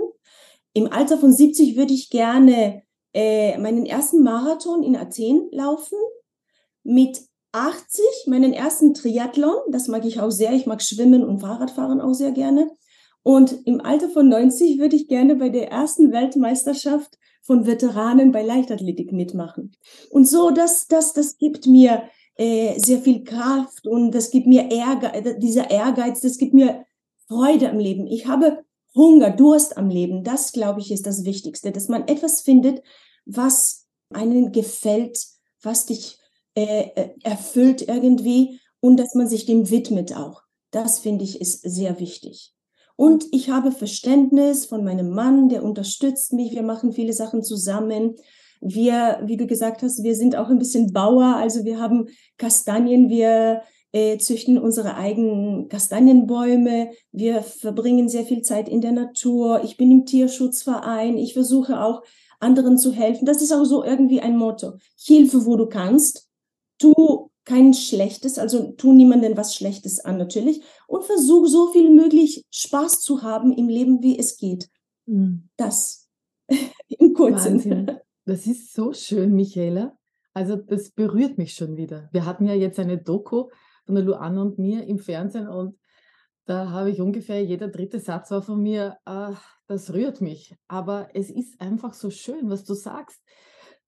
Im 0.73 0.91
Alter 0.91 1.17
von 1.17 1.31
70 1.31 1.77
würde 1.77 1.93
ich 1.93 2.09
gerne 2.09 2.83
äh, 3.13 3.57
meinen 3.57 3.85
ersten 3.85 4.23
Marathon 4.23 4.83
in 4.83 4.95
Athen 4.95 5.47
laufen. 5.51 5.97
Mit 6.83 7.21
80 7.53 8.03
meinen 8.25 8.51
ersten 8.51 8.93
Triathlon, 8.93 9.55
das 9.71 9.87
mag 9.87 10.05
ich 10.05 10.19
auch 10.19 10.31
sehr. 10.31 10.53
Ich 10.53 10.65
mag 10.65 10.81
Schwimmen 10.81 11.23
und 11.23 11.39
Fahrradfahren 11.39 12.01
auch 12.01 12.13
sehr 12.13 12.31
gerne. 12.31 12.71
Und 13.21 13.65
im 13.65 13.79
Alter 13.79 14.09
von 14.09 14.27
90 14.27 14.79
würde 14.79 14.95
ich 14.95 15.07
gerne 15.07 15.35
bei 15.35 15.49
der 15.49 15.71
ersten 15.71 16.11
Weltmeisterschaft 16.11 17.17
von 17.43 17.67
Veteranen 17.67 18.31
bei 18.31 18.41
Leichtathletik 18.41 19.11
mitmachen. 19.11 19.75
Und 20.09 20.27
so, 20.27 20.49
das, 20.49 20.87
das, 20.87 21.13
das 21.13 21.37
gibt 21.37 21.67
mir 21.67 22.03
äh, 22.35 22.79
sehr 22.79 22.99
viel 22.99 23.23
Kraft 23.23 23.85
und 23.85 24.11
das 24.11 24.31
gibt 24.31 24.47
mir 24.47 24.71
Ehrgeiz, 24.71 25.37
dieser 25.37 25.69
Ehrgeiz, 25.69 26.21
das 26.21 26.37
gibt 26.37 26.53
mir 26.53 26.85
Freude 27.27 27.69
am 27.69 27.79
Leben. 27.79 28.07
Ich 28.07 28.27
habe 28.27 28.63
Hunger, 28.95 29.31
Durst 29.31 29.77
am 29.77 29.89
Leben. 29.89 30.23
Das, 30.23 30.51
glaube 30.51 30.79
ich, 30.79 30.91
ist 30.91 31.05
das 31.05 31.25
Wichtigste, 31.25 31.71
dass 31.71 31.89
man 31.89 32.07
etwas 32.07 32.41
findet, 32.41 32.81
was 33.25 33.87
einen 34.09 34.51
gefällt, 34.51 35.19
was 35.61 35.85
dich 35.85 36.17
äh, 36.55 36.89
äh 36.95 37.09
erfüllt 37.23 37.87
irgendwie 37.87 38.59
und 38.79 38.97
dass 38.97 39.15
man 39.15 39.27
sich 39.27 39.45
dem 39.45 39.69
widmet 39.69 40.15
auch. 40.15 40.43
Das 40.71 40.99
finde 40.99 41.23
ich 41.23 41.39
ist 41.39 41.61
sehr 41.61 41.99
wichtig. 41.99 42.52
Und 42.95 43.25
ich 43.31 43.49
habe 43.49 43.71
Verständnis 43.71 44.65
von 44.65 44.83
meinem 44.83 45.09
Mann, 45.09 45.49
der 45.49 45.63
unterstützt 45.63 46.33
mich. 46.33 46.53
Wir 46.53 46.63
machen 46.63 46.91
viele 46.91 47.13
Sachen 47.13 47.43
zusammen. 47.43 48.15
Wir, 48.61 49.21
wie 49.25 49.37
du 49.37 49.47
gesagt 49.47 49.81
hast, 49.81 50.03
wir 50.03 50.15
sind 50.15 50.35
auch 50.35 50.49
ein 50.49 50.59
bisschen 50.59 50.93
Bauer. 50.93 51.35
Also 51.35 51.65
wir 51.65 51.79
haben 51.79 52.07
Kastanien, 52.37 53.09
wir 53.09 53.63
äh, 53.91 54.17
züchten 54.17 54.57
unsere 54.57 54.95
eigenen 54.95 55.67
Kastanienbäume. 55.69 56.91
Wir 57.11 57.41
verbringen 57.41 58.09
sehr 58.09 58.25
viel 58.25 58.41
Zeit 58.41 58.69
in 58.69 58.81
der 58.81 58.91
Natur. 58.91 59.63
Ich 59.63 59.75
bin 59.77 59.91
im 59.91 60.05
Tierschutzverein. 60.05 61.17
Ich 61.17 61.33
versuche 61.33 61.81
auch 61.81 62.03
anderen 62.39 62.77
zu 62.77 62.91
helfen. 62.91 63.25
Das 63.25 63.41
ist 63.41 63.51
auch 63.51 63.65
so 63.65 63.83
irgendwie 63.83 64.19
ein 64.19 64.37
Motto. 64.37 64.73
Hilfe, 64.97 65.45
wo 65.45 65.55
du 65.55 65.67
kannst. 65.67 66.29
Tu 66.77 67.29
kein 67.45 67.73
Schlechtes, 67.73 68.37
also 68.37 68.71
tu 68.71 68.93
niemandem 68.93 69.35
was 69.35 69.55
Schlechtes 69.55 69.99
an 69.99 70.17
natürlich 70.17 70.61
und 70.87 71.03
versuch 71.03 71.47
so 71.47 71.71
viel 71.71 71.89
möglich 71.89 72.45
Spaß 72.51 73.01
zu 73.01 73.21
haben 73.21 73.51
im 73.51 73.67
Leben, 73.67 74.01
wie 74.01 74.17
es 74.17 74.37
geht. 74.37 74.69
Mhm. 75.05 75.49
Das 75.57 76.09
im 76.87 77.13
Kurzen. 77.13 77.55
Wahnsinn. 77.55 77.97
Das 78.25 78.47
ist 78.47 78.73
so 78.73 78.93
schön, 78.93 79.35
Michaela. 79.35 79.97
Also 80.33 80.55
das 80.55 80.91
berührt 80.91 81.37
mich 81.37 81.53
schon 81.53 81.75
wieder. 81.75 82.09
Wir 82.11 82.25
hatten 82.25 82.45
ja 82.45 82.53
jetzt 82.53 82.79
eine 82.79 82.97
Doku 82.97 83.49
von 83.85 83.95
der 83.95 84.03
Luana 84.03 84.41
und 84.41 84.57
mir 84.57 84.85
im 84.87 84.99
Fernsehen 84.99 85.47
und 85.47 85.77
da 86.45 86.71
habe 86.71 86.89
ich 86.89 86.99
ungefähr 86.99 87.43
jeder 87.43 87.69
dritte 87.69 87.99
Satz 87.99 88.29
war 88.31 88.41
von 88.41 88.61
mir, 88.61 88.97
äh, 89.05 89.31
das 89.67 89.93
rührt 89.93 90.19
mich. 90.19 90.55
Aber 90.67 91.09
es 91.13 91.29
ist 91.29 91.61
einfach 91.61 91.93
so 91.93 92.09
schön, 92.09 92.49
was 92.49 92.65
du 92.65 92.73
sagst, 92.73 93.21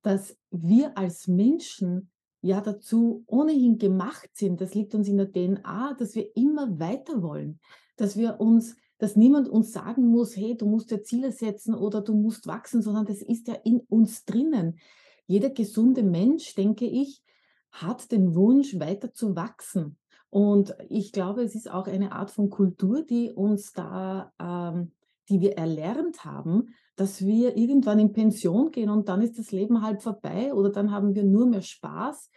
dass 0.02 0.38
wir 0.52 0.98
als 0.98 1.28
Menschen 1.28 2.12
ja 2.46 2.62
dazu 2.62 3.24
ohnehin 3.26 3.80
gemacht 3.80 4.30
sind, 4.34 4.62
das 4.62 4.76
liegt 4.76 4.94
uns 4.94 5.08
in 5.08 5.18
der 5.18 5.32
DNA, 5.32 5.96
dass 5.98 6.14
wir 6.14 6.36
immer 6.36 6.80
weiter 6.80 7.24
wollen, 7.24 7.60
dass 7.98 8.18
wir 8.18 8.40
uns, 8.40 8.76
dass 9.00 9.16
niemand 9.16 9.50
uns 9.50 9.74
sagen 9.74 10.08
muss, 10.08 10.38
hey, 10.38 10.56
du 10.56 10.68
musst 10.68 10.92
dir 10.92 11.02
Ziele 11.02 11.32
setzen 11.32 11.74
oder 11.74 12.02
du 12.02 12.14
musst 12.14 12.46
wachsen, 12.46 12.84
sondern 12.84 13.08
das 13.08 13.24
ist 13.24 13.48
ja 13.48 13.56
in 13.56 13.80
uns 13.90 14.26
drinnen. 14.26 14.78
Jeder 15.26 15.50
gesunde 15.50 16.04
Mensch, 16.04 16.54
denke 16.54 16.86
ich, 16.86 17.24
hat 17.72 18.12
den 18.12 18.36
Wunsch, 18.36 18.80
weiter 18.80 19.12
zu 19.12 19.36
wachsen. 19.36 19.98
Und 20.30 20.76
ich 20.88 21.12
glaube, 21.12 21.42
es 21.42 21.56
ist 21.56 21.72
auch 21.72 21.88
eine 21.88 22.12
Art 22.12 22.30
von 22.30 22.52
Kultur, 22.52 23.02
die 23.02 23.32
uns 23.32 23.74
da, 23.74 24.32
ähm, 24.40 24.92
die 25.30 25.42
wir 25.42 25.58
erlernt 25.58 26.24
haben, 26.26 26.74
dass 26.96 27.26
wir 27.26 27.58
irgendwann 27.58 28.00
in 28.00 28.14
Pension 28.14 28.72
gehen 28.72 28.90
und 28.90 29.10
dann 29.10 29.22
ist 29.22 29.38
das 29.38 29.52
Leben 29.52 29.82
halt 29.82 30.02
vorbei 30.02 30.54
oder 30.54 30.70
dann 30.70 30.92
haben 30.92 31.16
wir 31.16 31.24
nur 31.24 31.46
mehr 31.46 31.62
Spaß 31.62 32.30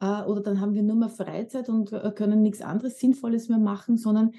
äh, 0.00 0.22
oder 0.22 0.42
dann 0.42 0.60
haben 0.60 0.74
wir 0.74 0.82
nur 0.82 0.96
mehr 0.96 1.08
Freizeit 1.08 1.68
und 1.68 1.92
äh, 1.92 2.12
können 2.14 2.42
nichts 2.42 2.62
anderes 2.62 2.98
Sinnvolles 2.98 3.48
mehr 3.48 3.58
machen, 3.58 3.96
sondern 3.96 4.32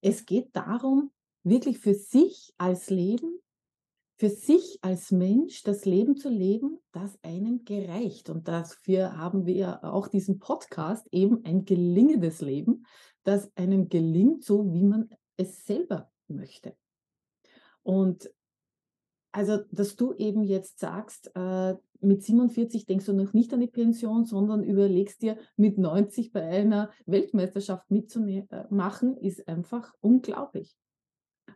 es 0.00 0.24
geht 0.24 0.56
darum, 0.56 1.10
wirklich 1.42 1.78
für 1.78 1.94
sich 1.94 2.52
als 2.58 2.90
Leben, 2.90 3.40
für 4.18 4.28
sich 4.28 4.78
als 4.82 5.10
Mensch 5.10 5.62
das 5.62 5.84
Leben 5.84 6.16
zu 6.16 6.28
leben, 6.28 6.78
das 6.92 7.18
einem 7.22 7.64
gereicht. 7.64 8.28
Und 8.28 8.48
dafür 8.48 9.16
haben 9.16 9.46
wir 9.46 9.82
auch 9.82 10.08
diesen 10.08 10.38
Podcast, 10.38 11.06
eben 11.10 11.44
ein 11.44 11.64
gelingendes 11.64 12.40
Leben, 12.42 12.84
das 13.24 13.50
einem 13.56 13.88
gelingt, 13.88 14.44
so 14.44 14.72
wie 14.72 14.84
man 14.84 15.08
es 15.36 15.64
selber 15.64 16.10
möchte. 16.28 16.76
Und 17.82 18.30
also, 19.32 19.58
dass 19.70 19.96
du 19.96 20.12
eben 20.14 20.42
jetzt 20.42 20.80
sagst, 20.80 21.30
äh, 21.36 21.76
mit 22.00 22.22
47 22.22 22.86
denkst 22.86 23.06
du 23.06 23.12
noch 23.12 23.32
nicht 23.32 23.52
an 23.52 23.60
die 23.60 23.66
Pension, 23.66 24.24
sondern 24.24 24.64
überlegst 24.64 25.22
dir, 25.22 25.36
mit 25.56 25.78
90 25.78 26.32
bei 26.32 26.42
einer 26.42 26.90
Weltmeisterschaft 27.06 27.90
mitzumachen, 27.90 29.16
ist 29.18 29.46
einfach 29.46 29.92
unglaublich. 30.00 30.76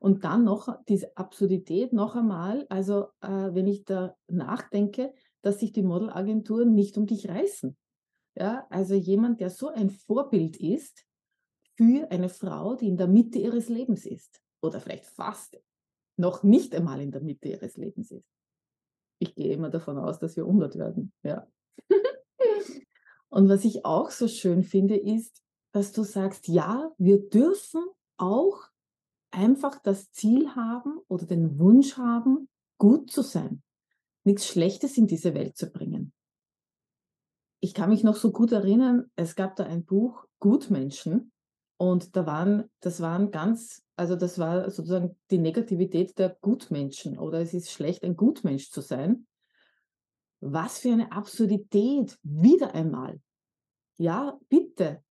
Und 0.00 0.24
dann 0.24 0.44
noch 0.44 0.68
diese 0.88 1.16
Absurdität 1.16 1.92
noch 1.92 2.14
einmal, 2.14 2.66
also 2.68 3.06
äh, 3.20 3.54
wenn 3.54 3.66
ich 3.66 3.84
da 3.84 4.14
nachdenke, 4.28 5.14
dass 5.42 5.60
sich 5.60 5.72
die 5.72 5.82
Modelagenturen 5.82 6.74
nicht 6.74 6.96
um 6.98 7.06
dich 7.06 7.28
reißen. 7.28 7.76
Ja, 8.36 8.66
also 8.70 8.94
jemand, 8.94 9.40
der 9.40 9.50
so 9.50 9.68
ein 9.68 9.90
Vorbild 9.90 10.56
ist 10.56 11.06
für 11.76 12.10
eine 12.10 12.28
Frau, 12.28 12.74
die 12.74 12.88
in 12.88 12.96
der 12.96 13.08
Mitte 13.08 13.38
ihres 13.38 13.68
Lebens 13.68 14.06
ist 14.06 14.42
oder 14.60 14.80
vielleicht 14.80 15.06
fast 15.06 15.58
noch 16.16 16.42
nicht 16.42 16.74
einmal 16.74 17.00
in 17.00 17.10
der 17.10 17.20
Mitte 17.20 17.48
ihres 17.48 17.76
Lebens 17.76 18.10
ist. 18.10 18.28
Ich 19.18 19.34
gehe 19.34 19.52
immer 19.52 19.70
davon 19.70 19.98
aus, 19.98 20.18
dass 20.18 20.36
wir 20.36 20.44
100 20.44 20.76
werden. 20.76 21.12
Ja. 21.22 21.46
Und 23.28 23.48
was 23.48 23.64
ich 23.64 23.84
auch 23.84 24.10
so 24.10 24.28
schön 24.28 24.62
finde, 24.62 24.96
ist, 24.96 25.42
dass 25.72 25.92
du 25.92 26.04
sagst, 26.04 26.46
ja, 26.46 26.92
wir 26.98 27.28
dürfen 27.28 27.84
auch 28.16 28.68
einfach 29.32 29.80
das 29.82 30.12
Ziel 30.12 30.54
haben 30.54 31.00
oder 31.08 31.26
den 31.26 31.58
Wunsch 31.58 31.96
haben, 31.96 32.48
gut 32.78 33.10
zu 33.10 33.22
sein, 33.22 33.62
nichts 34.22 34.46
Schlechtes 34.46 34.96
in 34.96 35.08
diese 35.08 35.34
Welt 35.34 35.56
zu 35.56 35.70
bringen. 35.70 36.12
Ich 37.60 37.74
kann 37.74 37.88
mich 37.88 38.04
noch 38.04 38.16
so 38.16 38.30
gut 38.30 38.52
erinnern, 38.52 39.10
es 39.16 39.34
gab 39.34 39.56
da 39.56 39.64
ein 39.64 39.84
Buch, 39.84 40.26
Gutmenschen, 40.38 41.32
und 41.76 42.16
da 42.16 42.26
waren, 42.26 42.70
das 42.80 43.00
waren 43.00 43.30
ganz, 43.30 43.83
also 43.96 44.16
das 44.16 44.38
war 44.38 44.70
sozusagen 44.70 45.16
die 45.30 45.38
Negativität 45.38 46.18
der 46.18 46.36
Gutmenschen 46.40 47.18
oder 47.18 47.40
es 47.40 47.54
ist 47.54 47.70
schlecht, 47.70 48.02
ein 48.02 48.16
Gutmensch 48.16 48.70
zu 48.70 48.80
sein. 48.80 49.26
Was 50.40 50.78
für 50.78 50.92
eine 50.92 51.12
Absurdität, 51.12 52.18
wieder 52.22 52.74
einmal. 52.74 53.20
Ja, 53.96 54.38
bitte, 54.48 55.02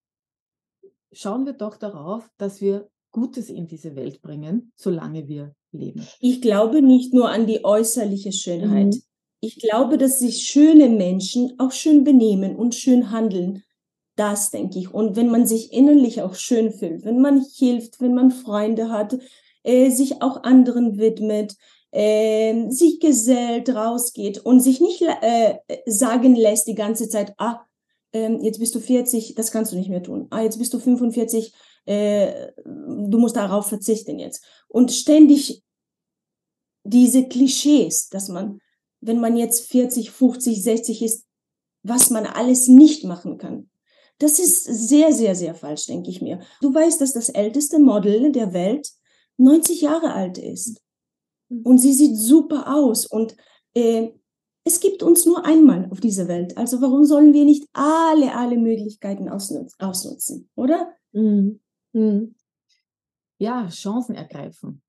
schauen 1.12 1.46
wir 1.46 1.54
doch 1.54 1.78
darauf, 1.78 2.30
dass 2.38 2.62
wir 2.62 2.90
Gutes 3.12 3.50
in 3.50 3.68
diese 3.68 3.96
Welt 3.96 4.22
bringen, 4.22 4.74
solange 4.76 5.28
wir 5.28 5.56
leben. 5.72 6.06
Ich 6.20 6.42
glaube 6.42 6.82
nicht 6.82 7.14
nur 7.14 7.30
an 7.30 7.48
die 7.48 7.64
äußerliche 7.64 8.32
Schönheit. 8.32 8.88
Mhm. 8.88 9.04
Ich 9.40 9.60
glaube, 9.60 9.98
dass 9.98 10.20
sich 10.20 10.48
schöne 10.48 10.90
Menschen 10.90 11.54
auch 11.60 11.72
schön 11.72 12.04
benehmen 12.04 12.56
und 12.56 12.76
schön 12.76 13.12
handeln. 13.12 13.64
Das 14.16 14.52
denke 14.52 14.78
ich. 14.78 14.94
Und 14.94 15.16
wenn 15.16 15.30
man 15.30 15.48
sich 15.48 15.74
innerlich 15.74 16.22
auch 16.22 16.36
schön 16.36 16.72
fühlt, 16.72 17.04
wenn 17.04 17.20
man 17.20 17.44
hilft, 17.58 18.00
wenn 18.00 18.14
man 18.14 18.32
Freunde 18.32 18.90
hat, 18.90 19.18
äh, 19.64 19.90
sich 19.90 20.22
auch 20.22 20.44
anderen 20.44 20.98
widmet, 20.98 21.56
äh, 21.92 22.70
sich 22.70 23.00
gesellt, 23.00 23.70
rausgeht 23.70 24.40
und 24.40 24.60
sich 24.60 24.82
nicht 24.82 25.02
äh, 25.22 25.58
sagen 25.86 26.36
lässt 26.36 26.68
die 26.68 26.76
ganze 26.76 27.10
Zeit, 27.10 27.34
ah, 27.38 27.62
ähm, 28.14 28.42
jetzt 28.42 28.60
bist 28.60 28.76
du 28.76 28.80
40, 28.80 29.34
das 29.36 29.52
kannst 29.52 29.72
du 29.72 29.78
nicht 29.78 29.90
mehr 29.90 30.04
tun. 30.04 30.28
Ah, 30.30 30.42
jetzt 30.42 30.60
bist 30.60 30.74
du 30.74 30.80
45, 30.80 31.54
äh, 31.86 32.52
du 32.66 33.18
musst 33.18 33.36
darauf 33.36 33.68
verzichten 33.68 34.20
jetzt. 34.20 34.44
Und 34.68 34.92
ständig 34.92 35.64
diese 36.84 37.28
Klischees, 37.28 38.10
dass 38.10 38.30
man, 38.30 38.60
wenn 39.02 39.20
man 39.20 39.38
jetzt 39.38 39.68
40, 39.68 40.12
50, 40.12 40.62
60 40.62 41.02
ist, 41.02 41.26
was 41.82 42.10
man 42.10 42.26
alles 42.26 42.68
nicht 42.68 43.04
machen 43.04 43.38
kann. 43.38 43.70
Das 44.24 44.40
ist 44.40 44.64
sehr, 44.64 45.12
sehr, 45.12 45.36
sehr 45.36 45.54
falsch, 45.54 45.86
denke 45.88 46.10
ich 46.10 46.22
mir. 46.22 46.40
Du 46.62 46.74
weißt, 46.74 47.02
dass 47.02 47.12
das 47.12 47.28
älteste 47.28 47.78
Model 47.78 48.32
der 48.32 48.54
Welt 48.54 48.90
90 49.36 49.82
Jahre 49.82 50.14
alt 50.14 50.38
ist. 50.38 50.82
Mhm. 51.50 51.64
Und 51.64 51.80
sie 51.80 51.92
sieht 51.92 52.16
super 52.16 52.74
aus. 52.74 53.06
Und 53.06 53.36
äh, 53.74 54.12
es 54.64 54.80
gibt 54.80 55.04
uns 55.04 55.26
nur 55.26 55.46
einmal 55.46 55.90
auf 55.92 56.00
dieser 56.00 56.30
Welt. 56.30 56.58
Also 56.58 56.82
warum 56.82 57.04
sollen 57.04 57.34
wir 57.34 57.44
nicht 57.44 57.68
alle, 57.74 58.34
alle 58.34 58.58
Möglichkeiten 58.58 59.28
ausnutzen, 59.28 59.78
ausnutzen 59.80 60.50
oder? 60.56 60.96
Mhm. 61.12 61.60
Mhm. 61.92 62.36
Ja, 63.40 63.68
Chancen 63.68 64.16
ergreifen. 64.16 64.82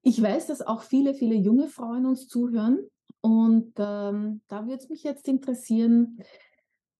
Ich 0.00 0.22
weiß, 0.22 0.46
dass 0.46 0.62
auch 0.62 0.80
viele, 0.80 1.12
viele 1.12 1.34
junge 1.34 1.68
Frauen 1.68 2.06
uns 2.06 2.28
zuhören. 2.28 2.78
Und 3.20 3.74
ähm, 3.76 4.40
da 4.48 4.66
würde 4.66 4.82
es 4.82 4.88
mich 4.88 5.02
jetzt 5.02 5.28
interessieren, 5.28 6.22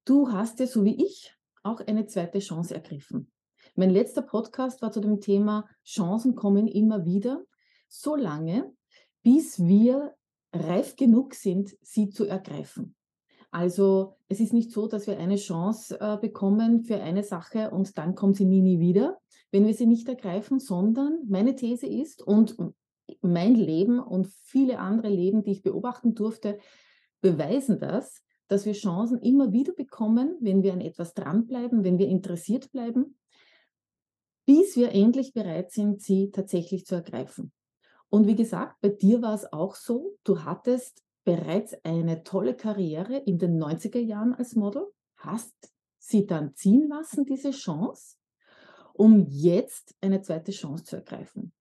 du 0.05 0.31
hast 0.31 0.61
ja 0.61 0.67
so 0.67 0.85
wie 0.85 1.03
ich 1.03 1.35
auch 1.63 1.81
eine 1.81 2.07
zweite 2.07 2.39
Chance 2.39 2.75
ergriffen. 2.75 3.31
Mein 3.75 3.91
letzter 3.91 4.23
Podcast 4.23 4.83
war 4.83 4.93
zu 4.93 5.01
dem 5.01 5.21
Thema 5.21 5.69
Chancen 5.85 6.35
kommen 6.35 6.67
immer 6.67 7.05
wieder, 7.05 7.43
solange 7.89 8.73
bis 9.23 9.59
wir 9.65 10.15
reif 10.53 10.97
genug 10.97 11.35
sind, 11.35 11.77
sie 11.83 12.09
zu 12.09 12.25
ergreifen. 12.25 12.95
Also 13.51 14.17
es 14.29 14.41
ist 14.41 14.53
nicht 14.53 14.71
so, 14.71 14.87
dass 14.87 15.07
wir 15.07 15.19
eine 15.19 15.37
Chance 15.37 15.99
äh, 16.01 16.17
bekommen 16.19 16.85
für 16.85 17.01
eine 17.01 17.25
Sache 17.25 17.71
und 17.71 17.99
dann 17.99 18.15
kommt 18.15 18.37
sie 18.37 18.45
nie, 18.45 18.63
nie 18.63 18.79
wieder, 18.79 19.19
wenn 19.51 19.67
wir 19.67 19.75
sie 19.75 19.87
nicht 19.87 20.09
ergreifen, 20.09 20.61
sondern 20.61 21.19
meine 21.29 21.57
These 21.57 21.87
ist 21.87 22.23
und 22.23 22.57
mein 23.23 23.57
Leben 23.57 23.99
und 23.99 24.29
viele 24.29 24.79
andere 24.79 25.09
Leben, 25.09 25.43
die 25.43 25.51
ich 25.51 25.63
beobachten 25.63 26.15
durfte, 26.15 26.59
beweisen 27.21 27.81
das, 27.81 28.23
dass 28.51 28.67
wir 28.67 28.73
Chancen 28.73 29.21
immer 29.21 29.53
wieder 29.53 29.73
bekommen, 29.73 30.37
wenn 30.41 30.65
wir 30.65 30.73
an 30.73 30.81
etwas 30.81 31.15
dranbleiben, 31.15 31.85
wenn 31.85 31.99
wir 31.99 32.09
interessiert 32.09 32.73
bleiben, 32.73 33.17
bis 34.45 34.77
wir 34.77 34.93
endlich 34.93 35.33
bereit 35.33 35.71
sind, 35.71 36.03
sie 36.03 36.33
tatsächlich 36.33 36.85
zu 36.85 36.97
ergreifen. 36.97 37.53
Und 38.09 38.27
wie 38.27 38.35
gesagt, 38.35 38.81
bei 38.81 38.89
dir 38.89 39.23
war 39.23 39.35
es 39.35 39.53
auch 39.53 39.77
so, 39.77 40.17
du 40.25 40.43
hattest 40.43 41.05
bereits 41.23 41.77
eine 41.85 42.25
tolle 42.25 42.57
Karriere 42.57 43.19
in 43.19 43.39
den 43.39 43.57
90er 43.63 44.01
Jahren 44.01 44.35
als 44.35 44.57
Model, 44.57 44.91
hast 45.17 45.55
sie 45.99 46.27
dann 46.27 46.57
ziehen 46.57 46.89
lassen, 46.89 47.25
diese 47.25 47.53
Chance, 47.53 48.17
um 48.95 49.27
jetzt 49.29 49.95
eine 50.01 50.23
zweite 50.23 50.51
Chance 50.51 50.83
zu 50.83 50.97
ergreifen. 50.97 51.53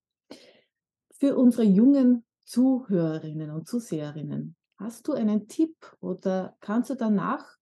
Für 1.11 1.37
unsere 1.37 1.65
jungen 1.65 2.25
Zuhörerinnen 2.45 3.51
und 3.51 3.67
Zuseherinnen, 3.67 4.55
hast 4.79 5.07
du 5.07 5.13
einen 5.13 5.47
Tipp 5.47 5.75
oder 5.99 6.55
kannst 6.61 6.89
du 6.89 6.95
danach 6.95 7.57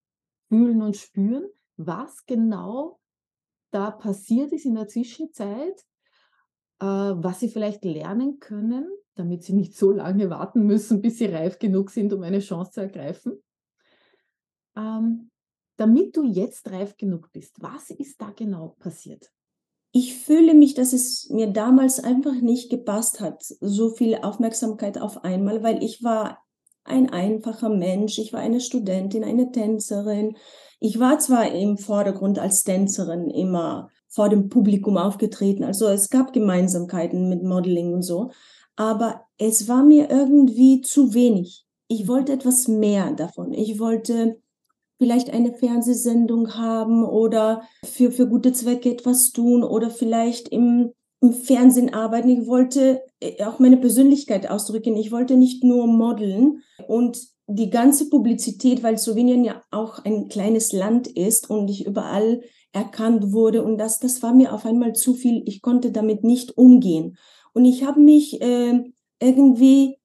fühlen 0.49 0.81
und 0.81 0.95
spüren, 0.95 1.49
was 1.75 2.25
genau 2.25 2.99
da 3.71 3.91
passiert 3.91 4.53
ist 4.53 4.65
in 4.65 4.75
der 4.75 4.87
Zwischenzeit, 4.87 5.83
äh, 6.79 6.85
was 6.85 7.39
sie 7.39 7.49
vielleicht 7.49 7.83
lernen 7.83 8.39
können, 8.39 8.87
damit 9.15 9.43
sie 9.43 9.53
nicht 9.53 9.75
so 9.75 9.91
lange 9.91 10.29
warten 10.29 10.63
müssen, 10.65 11.01
bis 11.01 11.17
sie 11.17 11.25
reif 11.25 11.59
genug 11.59 11.89
sind, 11.89 12.13
um 12.13 12.21
eine 12.23 12.39
Chance 12.39 12.71
zu 12.71 12.81
ergreifen. 12.81 13.43
Ähm, 14.75 15.31
damit 15.75 16.15
du 16.15 16.23
jetzt 16.23 16.69
reif 16.71 16.97
genug 16.97 17.31
bist, 17.33 17.61
was 17.61 17.89
ist 17.89 18.21
da 18.21 18.31
genau 18.31 18.75
passiert? 18.79 19.31
Ich 19.91 20.15
fühle 20.15 20.53
mich, 20.53 20.75
dass 20.75 20.93
es 20.93 21.29
mir 21.29 21.47
damals 21.47 21.99
einfach 21.99 22.33
nicht 22.33 22.69
gepasst 22.69 23.19
hat, 23.19 23.41
so 23.43 23.89
viel 23.89 24.15
Aufmerksamkeit 24.15 24.99
auf 24.99 25.23
einmal, 25.23 25.63
weil 25.63 25.83
ich 25.83 26.03
war 26.03 26.43
ein 26.87 27.09
einfacher 27.09 27.69
Mensch, 27.69 28.17
ich 28.17 28.33
war 28.33 28.39
eine 28.39 28.61
Studentin, 28.61 29.23
eine 29.23 29.51
Tänzerin. 29.51 30.35
Ich 30.79 30.99
war 30.99 31.19
zwar 31.19 31.51
im 31.51 31.77
Vordergrund 31.77 32.39
als 32.39 32.63
Tänzerin 32.63 33.29
immer 33.29 33.89
vor 34.07 34.29
dem 34.29 34.49
Publikum 34.49 34.97
aufgetreten, 34.97 35.63
also 35.63 35.87
es 35.87 36.09
gab 36.09 36.33
Gemeinsamkeiten 36.33 37.29
mit 37.29 37.43
Modeling 37.43 37.93
und 37.93 38.03
so, 38.03 38.31
aber 38.75 39.25
es 39.37 39.67
war 39.67 39.83
mir 39.83 40.09
irgendwie 40.09 40.81
zu 40.81 41.13
wenig. 41.13 41.65
Ich 41.87 42.07
wollte 42.07 42.33
etwas 42.33 42.67
mehr 42.67 43.11
davon. 43.11 43.53
Ich 43.53 43.79
wollte 43.79 44.39
vielleicht 44.97 45.29
eine 45.31 45.53
Fernsehsendung 45.53 46.55
haben 46.55 47.03
oder 47.03 47.61
für, 47.83 48.11
für 48.11 48.27
gute 48.27 48.51
Zwecke 48.53 48.91
etwas 48.91 49.31
tun 49.31 49.63
oder 49.63 49.89
vielleicht 49.89 50.49
im, 50.49 50.93
im 51.21 51.33
Fernsehen 51.33 51.93
arbeiten. 51.93 52.29
Ich 52.29 52.47
wollte 52.47 53.01
äh, 53.19 53.43
auch 53.43 53.59
meine 53.59 53.77
Persönlichkeit 53.77 54.49
ausdrücken. 54.49 54.95
Ich 54.95 55.11
wollte 55.11 55.35
nicht 55.35 55.63
nur 55.63 55.87
modeln 55.87 56.61
und 56.87 57.19
die 57.47 57.69
ganze 57.69 58.09
Publizität, 58.09 58.83
weil 58.83 58.97
Slowenien 58.97 59.43
ja 59.43 59.61
auch 59.71 60.03
ein 60.03 60.27
kleines 60.27 60.73
Land 60.73 61.07
ist 61.07 61.49
und 61.49 61.69
ich 61.69 61.85
überall 61.85 62.41
erkannt 62.73 63.31
wurde 63.31 63.63
und 63.63 63.77
das, 63.77 63.99
das 63.99 64.21
war 64.21 64.33
mir 64.33 64.53
auf 64.53 64.65
einmal 64.65 64.93
zu 64.93 65.13
viel. 65.13 65.43
Ich 65.45 65.61
konnte 65.61 65.91
damit 65.91 66.23
nicht 66.23 66.57
umgehen. 66.57 67.17
Und 67.53 67.65
ich 67.65 67.85
habe 67.85 67.99
mich 67.99 68.41
äh, 68.41 68.83
irgendwie, 69.19 69.97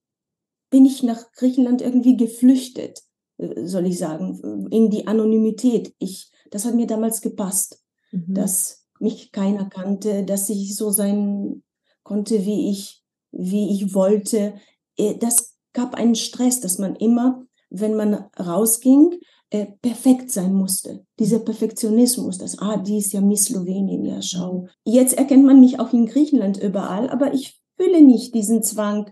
bin 0.71 0.87
ich 0.87 1.03
nach 1.03 1.33
Griechenland 1.33 1.83
irgendwie 1.83 2.17
geflüchtet, 2.17 3.03
äh, 3.39 3.67
soll 3.67 3.87
ich 3.87 3.99
sagen, 3.99 4.69
in 4.71 4.89
die 4.89 5.07
Anonymität. 5.07 5.95
Ich, 5.99 6.31
das 6.51 6.65
hat 6.65 6.77
mir 6.77 6.87
damals 6.87 7.21
gepasst, 7.21 7.85
mhm. 8.13 8.35
dass 8.35 8.82
mich 9.03 9.33
keiner 9.33 9.69
kannte, 9.69 10.25
dass 10.25 10.49
ich 10.49 10.75
so 10.77 10.91
sein 10.91 11.63
konnte, 12.03 12.45
wie 12.45 12.71
ich, 12.71 13.03
wie 13.33 13.71
ich 13.71 13.95
wollte. 13.95 14.55
Äh, 14.97 15.17
das 15.17 15.57
gab 15.73 15.95
einen 15.95 16.15
Stress, 16.15 16.61
dass 16.61 16.79
man 16.79 16.97
immer, 16.97 17.45
wenn 17.71 17.95
man 17.95 18.27
rausging, 18.39 19.19
äh, 19.51 19.67
perfekt 19.83 20.31
sein 20.31 20.55
musste. 20.55 21.05
Dieser 21.19 21.41
Perfektionismus, 21.41 22.39
das, 22.39 22.59
ah, 22.59 22.79
die 22.79 22.99
ist 22.99 23.13
ja 23.13 23.21
Miss 23.21 23.47
Slowenien, 23.47 24.05
ja, 24.05 24.23
schau. 24.23 24.69
Jetzt 24.85 25.19
erkennt 25.19 25.45
man 25.45 25.61
mich 25.61 25.79
auch 25.79 25.93
in 25.93 26.07
Griechenland 26.07 26.57
überall, 26.57 27.11
aber 27.11 27.35
ich 27.35 27.61
fühle 27.77 28.01
nicht 28.03 28.35
diesen 28.35 28.63
Zwang, 28.63 29.11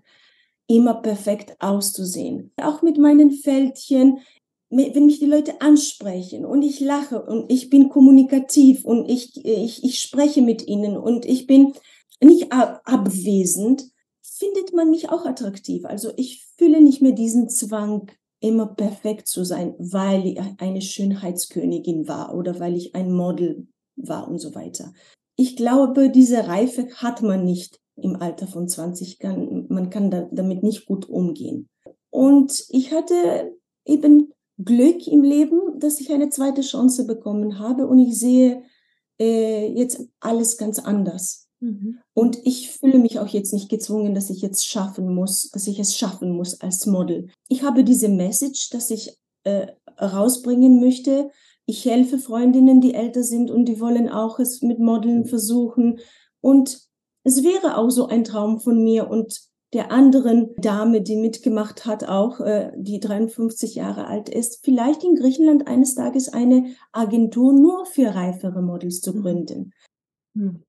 immer 0.67 0.95
perfekt 0.95 1.57
auszusehen. 1.59 2.53
Auch 2.57 2.81
mit 2.81 2.97
meinen 2.97 3.33
Fältchen, 3.33 4.21
wenn 4.71 5.07
mich 5.07 5.19
die 5.19 5.27
Leute 5.27 5.61
ansprechen 5.61 6.45
und 6.45 6.63
ich 6.63 6.81
lache 6.81 7.23
und 7.23 7.51
ich 7.51 7.71
bin 7.71 7.89
kommunikativ 7.89 8.85
und 8.85 9.09
ich, 9.09 9.45
ich, 9.45 9.83
ich 9.83 9.99
spreche 9.99 10.43
mit 10.43 10.67
ihnen 10.67 10.97
und 10.97 11.27
ich 11.27 11.47
bin 11.47 11.75
nicht 12.23 12.53
ab 12.53 12.81
abwesend, 12.85 13.91
findet 14.23 14.73
man 14.73 14.91
mich 14.91 15.11
auch 15.11 15.27
attraktiv. 15.27 15.85
Also 15.85 16.13
ich 16.17 16.47
fühle 16.57 16.81
nicht 16.81 17.03
mehr 17.03 17.13
diesen 17.13 17.49
Zwang, 17.49 18.11
immer 18.41 18.67
perfekt 18.67 19.29
zu 19.29 19.45
sein, 19.45 19.75
weil 19.79 20.27
ich 20.27 20.41
eine 20.59 20.81
Schönheitskönigin 20.81 22.09
war 22.09 22.35
oder 22.35 22.59
weil 22.59 22.75
ich 22.75 22.95
ein 22.95 23.13
Model 23.13 23.69
war 23.97 24.29
und 24.29 24.39
so 24.39 24.55
weiter. 24.55 24.93
Ich 25.37 25.57
glaube, 25.57 26.11
diese 26.11 26.49
Reife 26.49 26.89
hat 26.97 27.23
man 27.23 27.45
nicht 27.45 27.81
im 27.97 28.17
Alter 28.17 28.47
von 28.47 28.67
20. 28.67 29.19
Kann, 29.19 29.67
man 29.69 29.91
kann 29.91 30.11
da, 30.11 30.29
damit 30.33 30.63
nicht 30.63 30.87
gut 30.87 31.09
umgehen. 31.09 31.69
Und 32.09 32.65
ich 32.71 32.93
hatte 32.93 33.53
eben 33.85 34.33
Glück 34.65 35.07
im 35.07 35.23
Leben, 35.23 35.79
dass 35.79 36.01
ich 36.01 36.13
eine 36.13 36.31
zweite 36.31 36.63
Chance 36.63 37.07
bekommen 37.07 37.59
habe 37.59 37.87
und 37.87 37.99
ich 37.99 38.19
sehe 38.19 38.63
äh, 39.19 39.73
jetzt 39.73 40.07
alles 40.21 40.57
ganz 40.57 40.79
anders. 40.79 41.49
Mhm. 41.61 41.99
Und 42.15 42.39
ich 42.45 42.71
fühle 42.71 42.99
mich 42.99 43.19
auch 43.19 43.29
jetzt 43.29 43.53
nicht 43.53 43.69
gezwungen, 43.69 44.15
dass 44.15 44.31
ich 44.31 44.41
jetzt 44.41 44.67
schaffen 44.67 45.15
muss, 45.15 45.51
dass 45.51 45.67
ich 45.67 45.79
es 45.79 45.97
schaffen 45.97 46.31
muss 46.31 46.61
als 46.61 46.87
Model. 46.87 47.29
Ich 47.49 47.63
habe 47.63 47.85
diese 47.85 48.09
Message, 48.09 48.71
dass 48.71 48.91
ich 48.91 49.17
äh, 49.45 49.67
rausbringen 50.01 50.81
möchte. 50.81 51.31
Ich 51.67 51.85
helfe 51.85 52.19
Freundinnen, 52.19 52.81
die 52.81 52.95
älter 52.95 53.23
sind 53.23 53.51
und 53.51 53.67
die 53.67 53.81
wollen 53.81 54.09
auch 54.09 54.39
es 54.39 54.63
mit 54.63 54.79
Modeln 54.79 55.27
versuchen. 55.27 56.01
Und 56.41 56.81
es 57.23 57.45
wäre 57.45 57.77
auch 57.77 57.91
so 57.91 58.07
ein 58.07 58.25
Traum 58.25 58.61
von 58.61 58.83
mir 58.83 59.09
und 59.09 59.50
der 59.73 59.93
anderen 59.93 60.55
Dame, 60.57 61.01
die 61.01 61.17
mitgemacht 61.17 61.87
hat, 61.87 62.05
auch 62.05 62.41
äh, 62.41 62.73
die 62.77 62.99
53 62.99 63.77
Jahre 63.77 64.07
alt 64.07 64.29
ist, 64.29 64.65
vielleicht 64.65 65.05
in 65.05 65.15
Griechenland 65.15 65.69
eines 65.69 65.95
Tages 65.95 66.33
eine 66.33 66.75
Agentur 66.93 67.53
nur 67.53 67.87
für 67.87 68.15
reifere 68.15 68.63
Models 68.63 69.01
zu 69.01 69.15
mhm. 69.15 69.23
gründen. 69.23 69.73
Hm. 70.35 70.65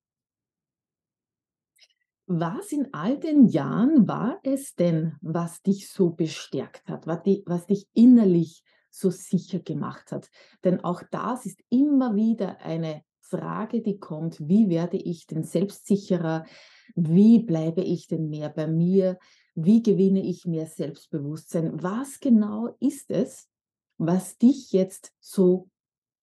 Was 2.27 2.71
in 2.71 2.93
all 2.93 3.19
den 3.19 3.47
Jahren 3.47 4.07
war 4.07 4.39
es 4.43 4.75
denn, 4.75 5.17
was 5.21 5.61
dich 5.63 5.89
so 5.89 6.11
bestärkt 6.11 6.87
hat, 6.87 7.05
was, 7.05 7.23
die, 7.23 7.43
was 7.45 7.65
dich 7.65 7.87
innerlich 7.93 8.63
so 8.89 9.09
sicher 9.09 9.59
gemacht 9.59 10.11
hat? 10.11 10.29
Denn 10.63 10.81
auch 10.81 11.03
das 11.11 11.45
ist 11.45 11.59
immer 11.69 12.15
wieder 12.15 12.61
eine 12.61 13.03
Frage, 13.19 13.81
die 13.81 13.97
kommt, 13.99 14.39
wie 14.39 14.69
werde 14.69 14.97
ich 14.97 15.25
denn 15.25 15.43
selbstsicherer? 15.43 16.45
Wie 16.95 17.39
bleibe 17.39 17.81
ich 17.81 18.07
denn 18.07 18.29
mehr 18.29 18.49
bei 18.49 18.67
mir? 18.67 19.17
Wie 19.55 19.83
gewinne 19.83 20.23
ich 20.23 20.45
mehr 20.45 20.67
Selbstbewusstsein? 20.67 21.81
Was 21.81 22.19
genau 22.19 22.75
ist 22.79 23.11
es, 23.11 23.47
was 23.97 24.37
dich 24.37 24.71
jetzt 24.71 25.13
so 25.19 25.69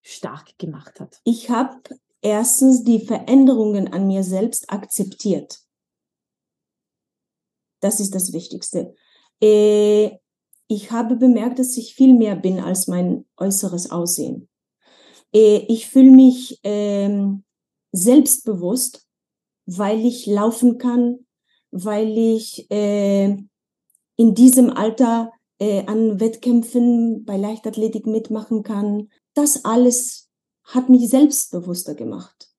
stark 0.03 0.59
gemacht 0.59 1.01
hat? 1.01 1.21
Ich 1.25 1.51
habe 1.51 1.79
erstens 2.21 2.85
die 2.85 3.01
Veränderungen 3.01 3.93
an 3.93 4.07
mir 4.07 4.25
selbst 4.25 4.71
akzeptiert. 4.71 5.61
Das 7.81 8.01
ist 8.01 8.15
das 8.15 8.33
Wichtigste. 8.33 8.95
Äh, 9.41 10.19
ich 10.67 10.91
habe 10.91 11.17
bemerkt, 11.17 11.59
dass 11.59 11.77
ich 11.77 11.95
viel 11.95 12.15
mehr 12.15 12.37
bin 12.37 12.61
als 12.61 12.89
mein 12.89 13.25
äußeres 13.37 13.91
Aussehen. 13.91 14.49
Äh, 15.33 15.65
ich 15.69 15.89
fühle 15.89 16.11
mich 16.11 16.61
ähm, 16.63 17.45
selbstbewusst, 17.93 19.08
weil 19.69 20.05
ich 20.05 20.27
laufen 20.27 20.79
kann, 20.79 21.27
weil 21.71 22.17
ich 22.17 22.71
äh, 22.71 23.37
in 24.17 24.35
diesem 24.35 24.71
Alter 24.71 25.33
äh, 25.59 25.85
an 25.87 26.21
Wettkämpfen 26.21 27.25
bei 27.25 27.37
Leichtathletik 27.37 28.07
mitmachen 28.07 28.63
kann. 28.63 29.11
Das 29.35 29.65
alles 29.65 30.31
hat 30.65 30.89
mich 30.89 31.09
selbstbewusster 31.09 31.95
gemacht. 31.95 32.51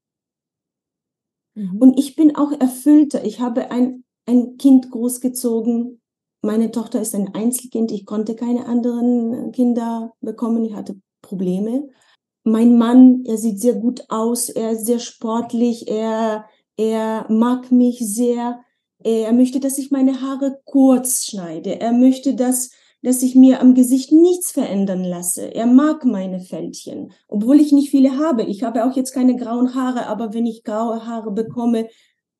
Mhm. 1.55 1.77
Und 1.77 1.99
ich 1.99 2.15
bin 2.15 2.35
auch 2.35 2.51
erfüllter. 2.51 3.25
Ich 3.25 3.39
habe 3.39 3.71
ein 3.71 4.03
ein 4.29 4.57
Kind 4.57 4.91
großgezogen. 4.91 6.01
Meine 6.41 6.71
Tochter 6.71 7.01
ist 7.01 7.15
ein 7.15 7.33
Einzelkind. 7.33 7.91
Ich 7.91 8.05
konnte 8.05 8.35
keine 8.35 8.65
anderen 8.65 9.51
Kinder 9.51 10.13
bekommen. 10.21 10.63
Ich 10.63 10.73
hatte 10.73 11.01
Probleme. 11.21 11.89
Mein 12.43 12.77
Mann, 12.77 13.25
er 13.25 13.37
sieht 13.37 13.59
sehr 13.59 13.73
gut 13.73 14.05
aus. 14.09 14.49
Er 14.49 14.71
ist 14.71 14.85
sehr 14.85 14.99
sportlich. 14.99 15.87
Er, 15.87 16.45
er 16.79 17.25
mag 17.29 17.71
mich 17.73 17.99
sehr. 17.99 18.61
Er 19.03 19.33
möchte, 19.33 19.59
dass 19.59 19.77
ich 19.77 19.91
meine 19.91 20.21
Haare 20.21 20.61
kurz 20.63 21.25
schneide. 21.25 21.81
Er 21.81 21.91
möchte, 21.91 22.35
dass 22.35 22.71
dass 23.01 23.23
ich 23.23 23.33
mir 23.33 23.61
am 23.61 23.75
Gesicht 23.75 24.11
nichts 24.11 24.51
verändern 24.51 25.05
lasse. 25.05 25.53
Er 25.55 25.67
mag 25.67 26.03
meine 26.03 26.41
Fältchen, 26.41 27.13
obwohl 27.29 27.61
ich 27.61 27.71
nicht 27.71 27.91
viele 27.91 28.17
habe. 28.17 28.43
Ich 28.43 28.63
habe 28.63 28.83
auch 28.83 28.93
jetzt 28.93 29.13
keine 29.13 29.37
grauen 29.37 29.73
Haare, 29.73 30.07
aber 30.07 30.33
wenn 30.33 30.45
ich 30.45 30.65
graue 30.65 31.05
Haare 31.05 31.31
bekomme, 31.31 31.87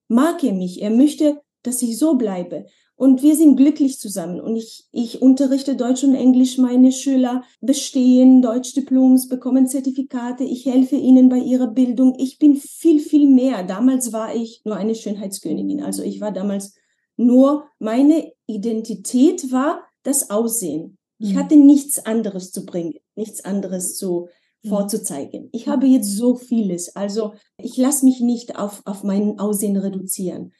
mag 0.10 0.44
er 0.44 0.52
mich. 0.52 0.82
Er 0.82 0.90
möchte, 0.90 1.40
dass 1.64 1.82
ich 1.82 1.98
so 1.98 2.16
bleibe. 2.16 2.66
Und 3.00 3.24
wir 3.24 3.38
sind 3.38 3.56
glücklich 3.56 3.98
zusammen. 3.98 4.42
Und 4.42 4.58
ich, 4.58 4.86
ich 4.92 5.22
unterrichte 5.22 5.78
Deutsch 5.78 6.04
und 6.04 6.16
Englisch. 6.16 6.58
Meine 6.58 6.92
Schüler 6.92 7.44
bestehen 7.62 8.42
Deutschdiploms, 8.42 9.30
bekommen 9.30 9.70
Zertifikate. 9.70 10.44
Ich 10.44 10.66
helfe 10.66 10.98
ihnen 10.98 11.30
bei 11.30 11.38
ihrer 11.38 11.68
Bildung. 11.68 12.16
Ich 12.18 12.40
bin 12.40 12.58
viel, 12.58 13.00
viel 13.00 13.30
mehr. 13.30 13.64
Damals 13.64 14.12
war 14.12 14.36
ich 14.36 14.64
nur 14.66 14.76
eine 14.76 14.96
Schönheitskönigin. 14.96 15.82
Also 15.82 16.04
ich 16.04 16.20
war 16.20 16.34
damals 16.34 16.76
nur, 17.16 17.70
meine 17.80 18.34
Identität 18.48 19.50
war 19.50 19.82
das 20.04 20.30
Aussehen. 20.30 20.98
Ich 21.20 21.36
mhm. 21.36 21.40
hatte 21.40 21.56
nichts 21.56 22.06
anderes 22.06 22.52
zu 22.52 22.66
bringen, 22.66 22.96
nichts 23.16 23.46
anderes 23.46 23.96
zu 23.96 24.28
mhm. 24.64 24.70
vorzuzeigen. 24.70 25.48
Ich 25.54 25.70
habe 25.70 25.88
jetzt 25.88 26.18
so 26.18 26.36
vieles. 26.36 26.98
Also 26.98 27.32
ich 27.56 27.78
lasse 27.78 28.04
mich 28.04 28.20
nicht 28.20 28.58
auf, 28.58 28.82
auf 28.84 29.04
mein 29.04 29.40
Aussehen 29.40 29.78
reduzieren. 29.78 30.52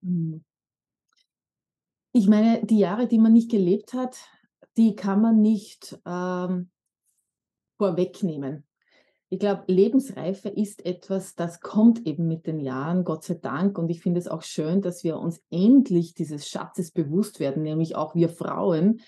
Mhm 0.00 0.42
ich 2.18 2.26
meine, 2.26 2.66
die 2.66 2.80
Jahre, 2.80 3.06
die 3.06 3.18
man 3.18 3.32
nicht 3.32 3.48
gelebt 3.48 3.92
hat, 3.94 4.16
die 4.76 4.96
kann 4.96 5.22
man 5.22 5.40
nicht 5.40 5.96
ähm, 6.04 6.70
vorwegnehmen. 7.78 8.66
Ich 9.28 9.38
glaube, 9.38 9.62
Lebensreife 9.68 10.48
ist 10.48 10.84
etwas, 10.84 11.36
das 11.36 11.60
kommt 11.60 12.06
eben 12.06 12.26
mit 12.26 12.48
den 12.48 12.58
Jahren, 12.58 13.04
Gott 13.04 13.22
sei 13.22 13.34
Dank. 13.34 13.78
Und 13.78 13.88
ich 13.88 14.00
finde 14.00 14.18
es 14.18 14.26
auch 14.26 14.42
schön, 14.42 14.82
dass 14.82 15.04
wir 15.04 15.18
uns 15.18 15.40
endlich 15.50 16.14
dieses 16.14 16.48
Schatzes 16.48 16.90
bewusst 16.90 17.38
werden, 17.38 17.62
nämlich 17.62 17.94
auch 17.94 18.16
wir 18.16 18.30
Frauen. 18.30 19.00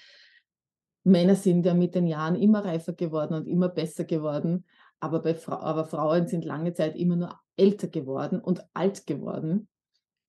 Männer 1.02 1.34
sind 1.34 1.66
ja 1.66 1.74
mit 1.74 1.96
den 1.96 2.06
Jahren 2.06 2.36
immer 2.36 2.64
reifer 2.64 2.92
geworden 2.92 3.34
und 3.34 3.48
immer 3.48 3.70
besser 3.70 4.04
geworden, 4.04 4.66
aber, 5.00 5.34
Fra 5.34 5.58
aber 5.58 5.84
Frauen 5.84 6.28
sind 6.28 6.44
lange 6.44 6.74
Zeit 6.74 6.94
immer 6.94 7.16
nur 7.16 7.40
älter 7.56 7.88
geworden 7.88 8.38
und 8.40 8.62
alt 8.72 9.04
geworden. 9.06 9.66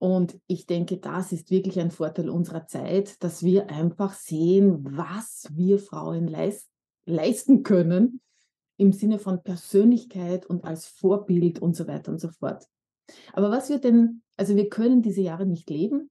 Und 0.02 0.40
ich 0.48 0.66
denke, 0.66 0.98
das 0.98 1.32
ist 1.32 1.52
wirklich 1.52 1.80
ein 1.80 1.92
Vorteil 1.92 2.32
unserer 2.32 2.66
Zeit, 2.66 3.24
dass 3.24 3.44
wir 3.44 3.70
einfach 3.70 4.16
sehen, 4.16 4.84
was 4.84 5.48
wir 5.52 5.78
Frauen 5.78 6.28
leist 6.28 6.68
leisten 7.06 7.62
können 7.62 8.20
im 8.78 8.94
Sinne 8.94 9.20
von 9.20 9.44
Persönlichkeit 9.44 10.48
und 10.48 10.66
als 10.66 10.88
Vorbild 10.88 11.60
und 11.60 11.76
so 11.76 11.88
weiter 11.88 12.12
und 12.12 12.20
so 12.20 12.30
fort. 12.30 12.66
Aber 13.34 13.52
was 13.52 13.70
wir 13.70 13.78
denn, 13.78 14.24
also 14.38 14.56
wir 14.56 14.70
können 14.70 15.04
diese 15.04 15.22
Jahre 15.22 15.46
nicht 15.46 15.70
leben, 15.70 16.10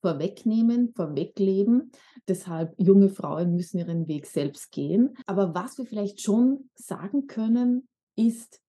vorwegnehmen, 0.00 0.94
vorwegleben. 0.94 1.90
Deshalb 2.26 2.74
junge 2.78 3.10
Frauen 3.10 3.54
müssen 3.54 3.78
ihren 3.78 4.08
Weg 4.08 4.24
selbst 4.24 4.70
gehen. 4.70 5.14
Aber 5.26 5.54
was 5.54 5.76
wir 5.76 5.84
vielleicht 5.84 6.22
schon 6.22 6.70
sagen 6.74 7.26
können, 7.26 7.86
ist, 8.16 8.60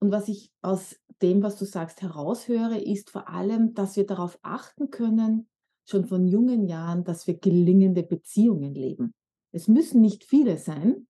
und 0.00 0.10
was 0.10 0.28
ich 0.28 0.52
aus 0.62 0.96
dem, 1.22 1.42
was 1.42 1.56
du 1.56 1.64
sagst, 1.64 2.02
heraushöre, 2.02 2.78
ist 2.78 3.10
vor 3.10 3.28
allem, 3.28 3.74
dass 3.74 3.96
wir 3.96 4.06
darauf 4.06 4.38
achten 4.42 4.90
können, 4.90 5.48
schon 5.84 6.04
von 6.04 6.26
jungen 6.26 6.66
Jahren, 6.66 7.04
dass 7.04 7.26
wir 7.26 7.38
gelingende 7.38 8.02
Beziehungen 8.02 8.74
leben. 8.74 9.14
Es 9.52 9.68
müssen 9.68 10.00
nicht 10.00 10.24
viele 10.24 10.58
sein, 10.58 11.06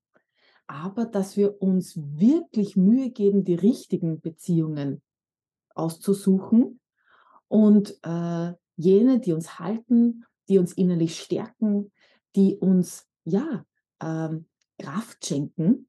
aber 0.66 1.06
dass 1.06 1.36
wir 1.36 1.60
uns 1.60 1.96
wirklich 1.96 2.76
Mühe 2.76 3.10
geben, 3.10 3.44
die 3.44 3.54
richtigen 3.54 4.20
Beziehungen 4.20 5.02
auszusuchen 5.74 6.80
und 7.48 7.98
äh, 8.02 8.52
jene, 8.76 9.20
die 9.20 9.32
uns 9.32 9.58
halten, 9.58 10.24
die 10.48 10.58
uns 10.58 10.72
innerlich 10.72 11.18
stärken, 11.18 11.90
die 12.36 12.56
uns 12.56 13.06
ja 13.24 13.64
ähm, 14.00 14.46
Kraft 14.78 15.24
schenken 15.24 15.88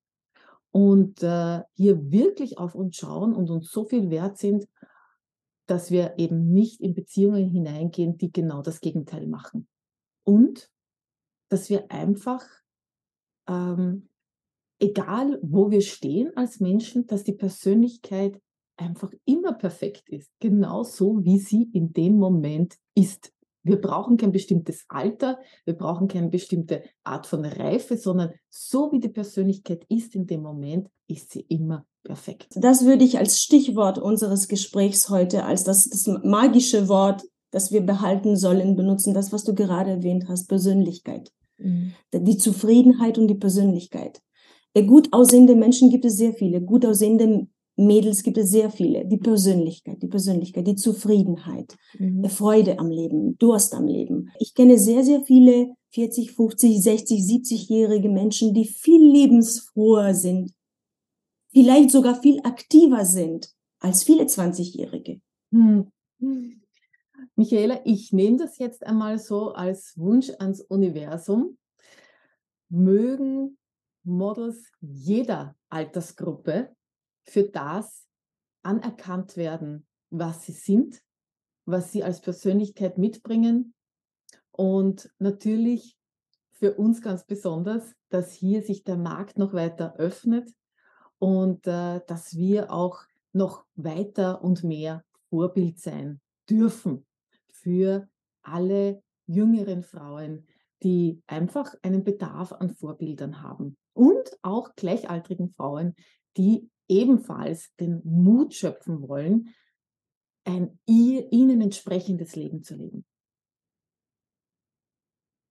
und 0.71 1.23
äh, 1.23 1.61
hier 1.75 2.11
wirklich 2.11 2.57
auf 2.57 2.75
uns 2.75 2.97
schauen 2.97 3.33
und 3.33 3.49
uns 3.49 3.71
so 3.71 3.85
viel 3.85 4.09
wert 4.09 4.37
sind, 4.37 4.67
dass 5.67 5.91
wir 5.91 6.17
eben 6.17 6.51
nicht 6.51 6.81
in 6.81 6.93
Beziehungen 6.93 7.49
hineingehen, 7.49 8.17
die 8.17 8.31
genau 8.31 8.61
das 8.61 8.79
Gegenteil 8.79 9.27
machen. 9.27 9.67
Und 10.23 10.71
dass 11.49 11.69
wir 11.69 11.91
einfach, 11.91 12.43
ähm, 13.47 14.09
egal 14.79 15.39
wo 15.41 15.69
wir 15.71 15.81
stehen 15.81 16.35
als 16.35 16.59
Menschen, 16.59 17.07
dass 17.07 17.23
die 17.23 17.33
Persönlichkeit 17.33 18.41
einfach 18.77 19.11
immer 19.25 19.53
perfekt 19.53 20.09
ist, 20.09 20.31
genau 20.39 20.83
so, 20.83 21.23
wie 21.23 21.39
sie 21.39 21.69
in 21.73 21.93
dem 21.93 22.17
Moment 22.17 22.77
ist. 22.95 23.33
Wir 23.67 23.79
brauchen 23.79 24.17
kein 24.17 24.31
bestimmtes 24.31 24.85
Alter, 24.87 25.39
wir 25.65 25.75
brauchen 25.75 26.07
keine 26.07 26.29
bestimmte 26.29 26.83
Art 27.03 27.27
von 27.27 27.45
Reife, 27.45 27.97
sondern 27.97 28.31
so 28.49 28.91
wie 28.91 28.99
die 28.99 29.09
Persönlichkeit 29.09 29.85
ist 29.89 30.15
in 30.15 30.25
dem 30.25 30.41
Moment, 30.41 30.89
ist 31.07 31.31
sie 31.31 31.41
immer 31.41 31.85
perfekt. 32.03 32.47
Das 32.55 32.85
würde 32.85 33.03
ich 33.03 33.17
als 33.17 33.41
Stichwort 33.41 33.99
unseres 33.99 34.47
Gesprächs 34.47 35.09
heute, 35.09 35.43
als 35.43 35.63
das, 35.63 35.89
das 35.89 36.07
magische 36.23 36.87
Wort, 36.87 37.23
das 37.51 37.71
wir 37.71 37.81
behalten 37.81 38.35
sollen, 38.35 38.75
benutzen, 38.75 39.13
das, 39.13 39.31
was 39.31 39.43
du 39.43 39.53
gerade 39.53 39.91
erwähnt 39.91 40.25
hast, 40.27 40.47
Persönlichkeit. 40.47 41.31
Mhm. 41.57 41.93
Die 42.13 42.37
Zufriedenheit 42.37 43.17
und 43.17 43.27
die 43.27 43.35
Persönlichkeit. 43.35 44.21
Gut 44.85 45.11
aussehende 45.11 45.55
Menschen 45.55 45.89
gibt 45.89 46.05
es 46.05 46.17
sehr 46.17 46.33
viele. 46.33 46.61
Gut 46.61 46.85
aussehende 46.85 47.47
Mädels 47.77 48.23
gibt 48.23 48.37
es 48.39 48.49
sehr 48.49 48.71
viele. 48.71 49.05
Die 49.05 49.17
Persönlichkeit, 49.17 50.01
die 50.01 50.07
Persönlichkeit, 50.07 50.65
die 50.65 50.75
Zufriedenheit, 50.75 51.77
mhm. 51.99 52.25
Freude 52.25 52.79
am 52.79 52.89
Leben, 52.89 53.37
Durst 53.37 53.73
am 53.75 53.85
Leben. 53.85 54.31
Ich 54.39 54.55
kenne 54.55 54.79
sehr, 54.79 55.03
sehr 55.03 55.23
viele 55.23 55.75
40, 55.91 56.31
50, 56.31 56.81
60, 56.81 57.21
70-jährige 57.21 58.09
Menschen, 58.09 58.53
die 58.53 58.65
viel 58.65 59.01
lebensfroher 59.11 60.15
sind, 60.15 60.53
vielleicht 61.49 61.91
sogar 61.91 62.19
viel 62.19 62.39
aktiver 62.43 63.05
sind 63.05 63.49
als 63.79 64.03
viele 64.03 64.23
20-Jährige. 64.23 65.21
Mhm. 65.51 65.91
Michaela, 67.35 67.81
ich 67.85 68.11
nehme 68.11 68.37
das 68.37 68.57
jetzt 68.57 68.85
einmal 68.85 69.19
so 69.19 69.49
als 69.53 69.93
Wunsch 69.97 70.31
ans 70.39 70.61
Universum. 70.61 71.57
Mögen 72.69 73.57
Models 74.03 74.71
jeder 74.81 75.55
Altersgruppe 75.69 76.75
für 77.27 77.43
das 77.43 78.07
anerkannt 78.63 79.37
werden, 79.37 79.85
was 80.09 80.45
sie 80.45 80.53
sind, 80.53 81.01
was 81.65 81.91
sie 81.91 82.03
als 82.03 82.21
Persönlichkeit 82.21 82.97
mitbringen. 82.97 83.73
Und 84.51 85.11
natürlich 85.19 85.97
für 86.51 86.73
uns 86.73 87.01
ganz 87.01 87.25
besonders, 87.25 87.93
dass 88.09 88.31
hier 88.31 88.63
sich 88.63 88.83
der 88.83 88.97
Markt 88.97 89.37
noch 89.37 89.53
weiter 89.53 89.95
öffnet 89.97 90.51
und 91.19 91.67
äh, 91.67 92.01
dass 92.07 92.35
wir 92.35 92.71
auch 92.71 93.03
noch 93.33 93.65
weiter 93.75 94.43
und 94.43 94.63
mehr 94.63 95.03
Vorbild 95.29 95.79
sein 95.79 96.19
dürfen 96.49 97.05
für 97.51 98.07
alle 98.41 99.03
jüngeren 99.27 99.83
Frauen, 99.83 100.47
die 100.83 101.21
einfach 101.27 101.75
einen 101.81 102.03
Bedarf 102.03 102.53
an 102.53 102.69
Vorbildern 102.69 103.41
haben 103.41 103.77
und 103.93 104.37
auch 104.41 104.75
gleichaltrigen 104.75 105.49
Frauen, 105.49 105.95
die 106.37 106.69
ebenfalls 106.87 107.73
den 107.75 108.01
Mut 108.03 108.53
schöpfen 108.53 109.07
wollen, 109.07 109.53
ein 110.45 110.79
ihnen 110.85 111.61
entsprechendes 111.61 112.35
Leben 112.35 112.63
zu 112.63 112.75
leben. 112.75 113.05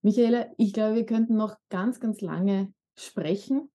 Michaela, 0.03 0.51
ich 0.57 0.72
glaube, 0.72 0.94
wir 0.94 1.07
könnten 1.07 1.37
noch 1.37 1.57
ganz, 1.68 2.01
ganz 2.01 2.20
lange 2.20 2.72
sprechen, 2.94 3.70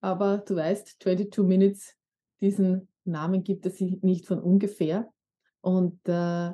aber 0.00 0.38
du 0.38 0.56
weißt, 0.56 0.96
22 1.02 1.44
Minutes, 1.44 1.96
diesen 2.40 2.88
Namen 3.04 3.44
gibt 3.44 3.66
es 3.66 3.80
nicht 3.80 4.26
von 4.26 4.40
ungefähr. 4.40 5.12
Und 5.60 6.00
äh, 6.08 6.52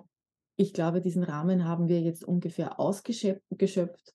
ich 0.57 0.73
glaube, 0.73 1.01
diesen 1.01 1.23
Rahmen 1.23 1.65
haben 1.65 1.89
wir 1.89 2.01
jetzt 2.01 2.25
ungefähr 2.25 2.81
ausgeschöpft. 2.81 4.15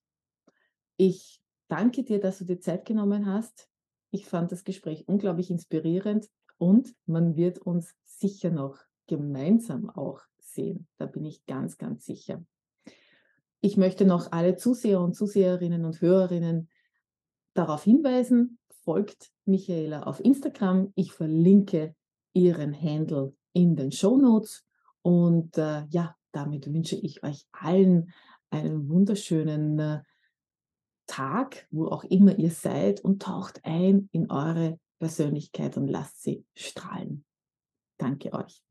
Ich 0.97 1.41
danke 1.67 2.03
dir, 2.03 2.19
dass 2.19 2.39
du 2.39 2.45
dir 2.45 2.59
Zeit 2.59 2.85
genommen 2.85 3.25
hast. 3.25 3.70
Ich 4.11 4.25
fand 4.25 4.51
das 4.51 4.63
Gespräch 4.63 5.07
unglaublich 5.07 5.49
inspirierend 5.49 6.29
und 6.57 6.93
man 7.05 7.35
wird 7.35 7.59
uns 7.59 7.95
sicher 8.03 8.51
noch 8.51 8.77
gemeinsam 9.07 9.89
auch 9.89 10.21
sehen. 10.37 10.87
Da 10.97 11.05
bin 11.05 11.25
ich 11.25 11.45
ganz, 11.45 11.77
ganz 11.77 12.05
sicher. 12.05 12.43
Ich 13.61 13.77
möchte 13.77 14.05
noch 14.05 14.31
alle 14.31 14.57
Zuseher 14.57 14.99
und 14.99 15.15
Zuseherinnen 15.15 15.85
und 15.85 16.01
Hörerinnen 16.01 16.69
darauf 17.53 17.83
hinweisen, 17.83 18.59
folgt 18.83 19.31
Michaela 19.45 20.03
auf 20.03 20.19
Instagram. 20.19 20.91
Ich 20.95 21.13
verlinke 21.13 21.95
ihren 22.33 22.79
Handle 22.79 23.33
in 23.53 23.75
den 23.75 23.91
Show 23.91 24.17
Notes. 24.17 24.65
Und 25.01 25.57
äh, 25.57 25.85
ja, 25.89 26.15
damit 26.31 26.71
wünsche 26.71 26.95
ich 26.95 27.23
euch 27.23 27.45
allen 27.51 28.11
einen 28.49 28.89
wunderschönen 28.89 29.79
äh, 29.79 30.01
Tag, 31.11 31.67
wo 31.71 31.87
auch 31.87 32.05
immer 32.05 32.39
ihr 32.39 32.51
seid, 32.51 33.01
und 33.01 33.21
taucht 33.21 33.59
ein 33.65 34.07
in 34.13 34.31
eure 34.31 34.79
Persönlichkeit 34.97 35.75
und 35.75 35.87
lasst 35.87 36.23
sie 36.23 36.45
strahlen. 36.55 37.25
Danke 37.97 38.31
euch. 38.31 38.63